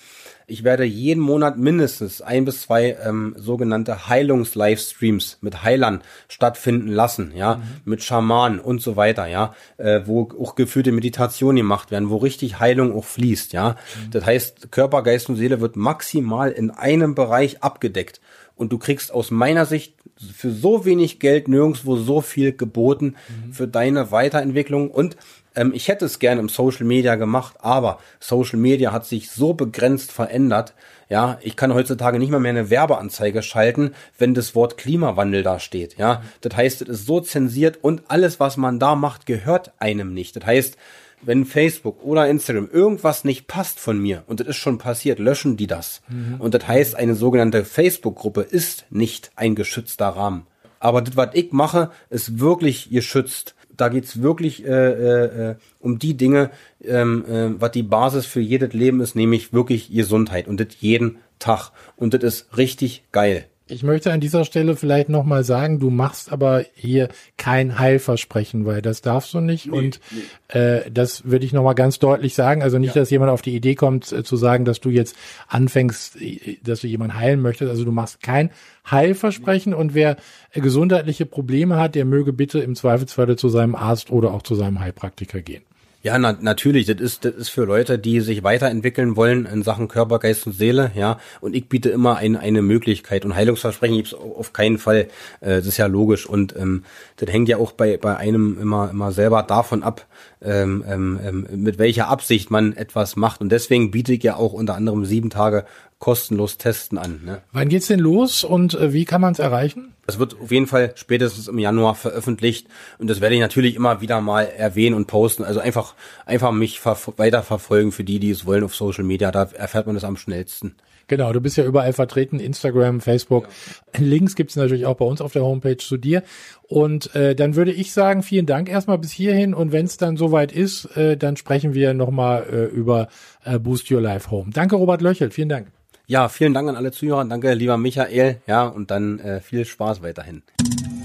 Ich 0.45 0.63
werde 0.63 0.83
jeden 0.83 1.21
Monat 1.21 1.57
mindestens 1.57 2.21
ein 2.21 2.45
bis 2.45 2.63
zwei 2.63 2.97
ähm, 3.03 3.33
sogenannte 3.37 4.09
Heilungs-Livestreams 4.33 5.37
mit 5.41 5.63
Heilern 5.63 6.01
stattfinden 6.27 6.87
lassen, 6.87 7.33
ja, 7.35 7.55
mhm. 7.55 7.61
mit 7.85 8.03
Schamanen 8.03 8.59
und 8.59 8.81
so 8.81 8.95
weiter, 8.95 9.27
ja, 9.27 9.53
äh, 9.77 10.01
wo 10.05 10.29
auch 10.39 10.55
geführte 10.55 10.91
Meditationen 10.91 11.57
gemacht 11.57 11.91
werden, 11.91 12.09
wo 12.09 12.17
richtig 12.17 12.59
Heilung 12.59 12.95
auch 12.95 13.05
fließt, 13.05 13.53
ja. 13.53 13.71
Mhm. 13.71 14.11
Das 14.11 14.25
heißt, 14.25 14.71
Körper, 14.71 15.03
Geist 15.03 15.29
und 15.29 15.35
Seele 15.35 15.61
wird 15.61 15.75
maximal 15.75 16.51
in 16.51 16.71
einem 16.71 17.15
Bereich 17.15 17.61
abgedeckt 17.63 18.19
und 18.55 18.71
du 18.71 18.77
kriegst 18.77 19.11
aus 19.11 19.31
meiner 19.31 19.65
Sicht 19.65 19.95
für 20.35 20.51
so 20.51 20.85
wenig 20.85 21.19
Geld 21.19 21.47
nirgendwo 21.47 21.95
so 21.97 22.21
viel 22.21 22.53
geboten 22.53 23.15
mhm. 23.45 23.53
für 23.53 23.67
deine 23.67 24.11
Weiterentwicklung 24.11 24.89
und 24.91 25.17
ähm, 25.55 25.71
ich 25.73 25.87
hätte 25.87 26.05
es 26.05 26.19
gerne 26.19 26.41
im 26.41 26.49
Social 26.49 26.85
Media 26.85 27.15
gemacht, 27.15 27.57
aber 27.59 27.99
Social 28.19 28.59
Media 28.59 28.91
hat 28.91 29.05
sich 29.05 29.29
so 29.29 29.53
begrenzt 29.53 30.11
verändert. 30.11 30.73
Ja, 31.09 31.37
ich 31.41 31.55
kann 31.55 31.73
heutzutage 31.73 32.19
nicht 32.19 32.31
mal 32.31 32.39
mehr 32.39 32.51
eine 32.51 32.69
Werbeanzeige 32.69 33.43
schalten, 33.43 33.93
wenn 34.17 34.33
das 34.33 34.55
Wort 34.55 34.77
Klimawandel 34.77 35.43
da 35.43 35.59
steht. 35.59 35.97
Ja, 35.97 36.23
das 36.41 36.55
heißt, 36.55 36.81
es 36.83 36.89
ist 36.89 37.05
so 37.05 37.19
zensiert 37.19 37.79
und 37.81 38.03
alles, 38.07 38.39
was 38.39 38.57
man 38.57 38.79
da 38.79 38.95
macht, 38.95 39.25
gehört 39.25 39.71
einem 39.79 40.13
nicht. 40.13 40.35
Das 40.35 40.45
heißt, 40.45 40.77
wenn 41.25 41.45
Facebook 41.45 42.03
oder 42.03 42.27
Instagram 42.27 42.69
irgendwas 42.71 43.23
nicht 43.23 43.47
passt 43.47 43.79
von 43.79 43.99
mir, 43.99 44.23
und 44.27 44.39
das 44.39 44.47
ist 44.47 44.57
schon 44.57 44.77
passiert, 44.77 45.19
löschen 45.19 45.57
die 45.57 45.67
das. 45.67 46.01
Mhm. 46.09 46.35
Und 46.39 46.53
das 46.53 46.67
heißt, 46.67 46.95
eine 46.95 47.15
sogenannte 47.15 47.65
Facebook-Gruppe 47.65 48.41
ist 48.41 48.85
nicht 48.89 49.31
ein 49.35 49.55
geschützter 49.55 50.09
Rahmen. 50.09 50.47
Aber 50.79 51.01
das, 51.01 51.15
was 51.15 51.29
ich 51.33 51.51
mache, 51.53 51.91
ist 52.09 52.39
wirklich 52.39 52.89
geschützt 52.89 53.55
da 53.77 53.89
geht's 53.89 54.21
wirklich 54.21 54.65
äh, 54.65 54.69
äh, 54.69 55.51
äh, 55.51 55.55
um 55.79 55.99
die 55.99 56.15
Dinge, 56.15 56.51
ähm, 56.83 57.25
äh, 57.25 57.61
was 57.61 57.71
die 57.71 57.83
Basis 57.83 58.25
für 58.25 58.41
jedes 58.41 58.73
Leben 58.73 59.01
ist, 59.01 59.15
nämlich 59.15 59.53
wirklich 59.53 59.91
Gesundheit 59.91 60.47
und 60.47 60.59
das 60.59 60.67
jeden 60.79 61.17
Tag. 61.39 61.71
Und 61.95 62.13
das 62.13 62.23
ist 62.23 62.57
richtig 62.57 63.03
geil. 63.11 63.45
Ich 63.73 63.81
möchte 63.81 64.13
an 64.13 64.19
dieser 64.19 64.45
Stelle 64.45 64.75
vielleicht 64.75 65.09
nochmal 65.09 65.43
sagen, 65.43 65.79
du 65.79 65.89
machst 65.89 66.31
aber 66.31 66.63
hier 66.75 67.09
kein 67.37 67.79
Heilversprechen, 67.79 68.65
weil 68.65 68.83
das 68.83 69.01
darfst 69.01 69.33
du 69.33 69.39
nicht. 69.39 69.65
Nee, 69.65 69.77
und 69.77 69.99
nee. 70.11 70.59
Äh, 70.59 70.91
das 70.91 71.25
würde 71.25 71.45
ich 71.45 71.53
nochmal 71.53 71.73
ganz 71.73 71.97
deutlich 71.97 72.35
sagen. 72.35 72.61
Also 72.61 72.77
nicht, 72.77 72.95
ja. 72.95 73.01
dass 73.01 73.09
jemand 73.09 73.31
auf 73.31 73.41
die 73.41 73.55
Idee 73.55 73.73
kommt 73.73 74.11
äh, 74.11 74.23
zu 74.23 74.37
sagen, 74.37 74.63
dass 74.63 74.79
du 74.79 74.89
jetzt 74.89 75.15
anfängst, 75.47 76.21
äh, 76.21 76.57
dass 76.63 76.81
du 76.81 76.87
jemanden 76.87 77.17
heilen 77.17 77.41
möchtest. 77.41 77.71
Also 77.71 77.83
du 77.83 77.91
machst 77.91 78.21
kein 78.21 78.51
Heilversprechen 78.89 79.73
und 79.73 79.95
wer 79.95 80.17
äh, 80.51 80.61
gesundheitliche 80.61 81.25
Probleme 81.25 81.77
hat, 81.77 81.95
der 81.95 82.05
möge 82.05 82.31
bitte 82.31 82.59
im 82.59 82.75
Zweifelsfall 82.75 83.35
zu 83.37 83.49
seinem 83.49 83.73
Arzt 83.73 84.11
oder 84.11 84.33
auch 84.33 84.43
zu 84.43 84.53
seinem 84.53 84.81
Heilpraktiker 84.81 85.41
gehen. 85.41 85.63
Ja, 86.03 86.17
na, 86.19 86.37
natürlich. 86.37 86.85
Das 86.85 86.99
ist, 86.99 87.23
das 87.23 87.33
ist 87.33 87.49
für 87.49 87.63
Leute, 87.63 87.97
die 87.97 88.19
sich 88.19 88.43
weiterentwickeln 88.43 89.15
wollen 89.15 89.45
in 89.45 89.63
Sachen 89.63 89.87
Körper, 89.87 90.19
Geist 90.19 90.45
und 90.45 90.51
Seele, 90.51 90.91
ja. 90.95 91.17
Und 91.39 91.55
ich 91.55 91.69
biete 91.69 91.89
immer 91.89 92.17
ein, 92.17 92.35
eine 92.35 92.61
Möglichkeit. 92.61 93.23
Und 93.23 93.35
Heilungsversprechen 93.35 93.95
gibt's 93.95 94.13
auf 94.13 94.51
keinen 94.51 94.79
Fall. 94.79 95.07
Äh, 95.39 95.55
das 95.55 95.65
ist 95.65 95.77
ja 95.77 95.85
logisch. 95.85 96.25
Und 96.25 96.57
ähm, 96.57 96.83
das 97.15 97.31
hängt 97.31 97.47
ja 97.47 97.55
auch 97.55 97.71
bei, 97.71 97.95
bei 97.95 98.17
einem 98.17 98.59
immer, 98.59 98.89
immer 98.89 99.13
selber 99.13 99.43
davon 99.43 99.81
ab, 99.81 100.05
ähm, 100.41 100.83
ähm, 100.85 101.19
ähm 101.23 101.47
mit 101.63 101.77
welcher 101.79 102.09
Absicht 102.09 102.51
man 102.51 102.75
etwas 102.75 103.15
macht. 103.15 103.39
Und 103.39 103.49
deswegen 103.49 103.89
biete 103.91 104.11
ich 104.11 104.23
ja 104.23 104.35
auch 104.35 104.51
unter 104.51 104.75
anderem 104.75 105.05
sieben 105.05 105.29
Tage 105.29 105.63
kostenlos 106.03 106.57
testen 106.57 106.97
an. 106.97 107.21
Ne? 107.23 107.41
Wann 107.53 107.69
geht's 107.69 107.87
denn 107.87 108.01
los 108.01 108.43
und 108.43 108.73
äh, 108.73 108.91
wie 108.91 109.05
kann 109.05 109.21
man 109.21 109.31
es 109.31 109.39
erreichen? 109.39 109.93
Es 110.05 110.19
wird 110.19 110.35
auf 110.37 110.51
jeden 110.51 110.67
Fall 110.67 110.91
spätestens 110.95 111.47
im 111.47 111.57
Januar 111.57 111.95
veröffentlicht 111.95 112.67
und 112.97 113.09
das 113.09 113.21
werde 113.21 113.35
ich 113.35 113.41
natürlich 113.41 113.75
immer 113.75 114.01
wieder 114.01 114.19
mal 114.19 114.43
erwähnen 114.43 114.97
und 114.97 115.07
posten. 115.07 115.45
Also 115.45 115.61
einfach 115.61 115.95
einfach 116.25 116.51
mich 116.51 116.85
weiter 116.85 117.41
verfolgen 117.41 117.93
für 117.93 118.03
die, 118.03 118.19
die 118.19 118.31
es 118.31 118.45
wollen 118.45 118.65
auf 118.65 118.75
Social 118.75 119.05
Media. 119.05 119.31
Da 119.31 119.43
erfährt 119.43 119.85
man 119.85 119.95
das 119.95 120.03
am 120.03 120.17
schnellsten. 120.17 120.75
Genau, 121.07 121.31
du 121.31 121.39
bist 121.39 121.55
ja 121.55 121.63
überall 121.63 121.93
vertreten, 121.93 122.41
Instagram, 122.41 122.99
Facebook. 122.99 123.47
Ja. 123.93 124.01
Links 124.01 124.35
gibt's 124.35 124.57
natürlich 124.57 124.85
auch 124.85 124.97
bei 124.97 125.05
uns 125.05 125.21
auf 125.21 125.31
der 125.31 125.43
Homepage 125.43 125.77
zu 125.77 125.95
dir. 125.95 126.21
Und 126.63 127.15
äh, 127.15 127.33
dann 127.33 127.55
würde 127.55 127.71
ich 127.71 127.93
sagen, 127.93 128.23
vielen 128.23 128.45
Dank 128.45 128.67
erstmal 128.67 128.97
bis 128.97 129.11
hierhin. 129.11 129.53
Und 129.53 129.71
wenn 129.71 129.85
es 129.85 129.95
dann 129.95 130.17
soweit 130.17 130.51
ist, 130.51 130.97
äh, 130.97 131.15
dann 131.15 131.37
sprechen 131.37 131.73
wir 131.73 131.93
nochmal 131.93 132.45
äh, 132.51 132.65
über 132.65 133.07
äh, 133.45 133.57
Boost 133.57 133.89
Your 133.89 134.01
Life 134.01 134.31
Home. 134.31 134.51
Danke, 134.53 134.75
Robert 134.75 135.01
Löchelt. 135.01 135.33
Vielen 135.33 135.49
Dank. 135.49 135.71
Ja, 136.05 136.27
vielen 136.27 136.53
Dank 136.53 136.67
an 136.67 136.75
alle 136.75 136.91
Zuhörer. 136.91 137.23
Danke, 137.25 137.53
lieber 137.53 137.77
Michael. 137.77 138.41
Ja, 138.45 138.65
und 138.67 138.91
dann 138.91 139.19
äh, 139.19 139.39
viel 139.39 139.63
Spaß 139.63 140.01
weiterhin. 140.01 140.43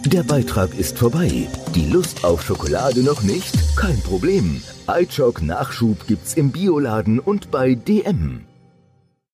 Der 0.06 0.22
Beitrag 0.22 0.76
ist 0.76 0.98
vorbei. 0.98 1.46
Die 1.74 1.87
Lust 1.87 2.24
auf 2.24 2.42
Schokolade 2.42 3.04
noch 3.04 3.22
nicht? 3.22 3.54
Kein 3.76 4.00
Problem. 4.00 4.61
iChock 4.88 5.42
Nachschub 5.42 6.06
gibt's 6.06 6.34
im 6.34 6.50
Bioladen 6.50 7.20
und 7.20 7.50
bei 7.50 7.74
DM. 7.74 8.47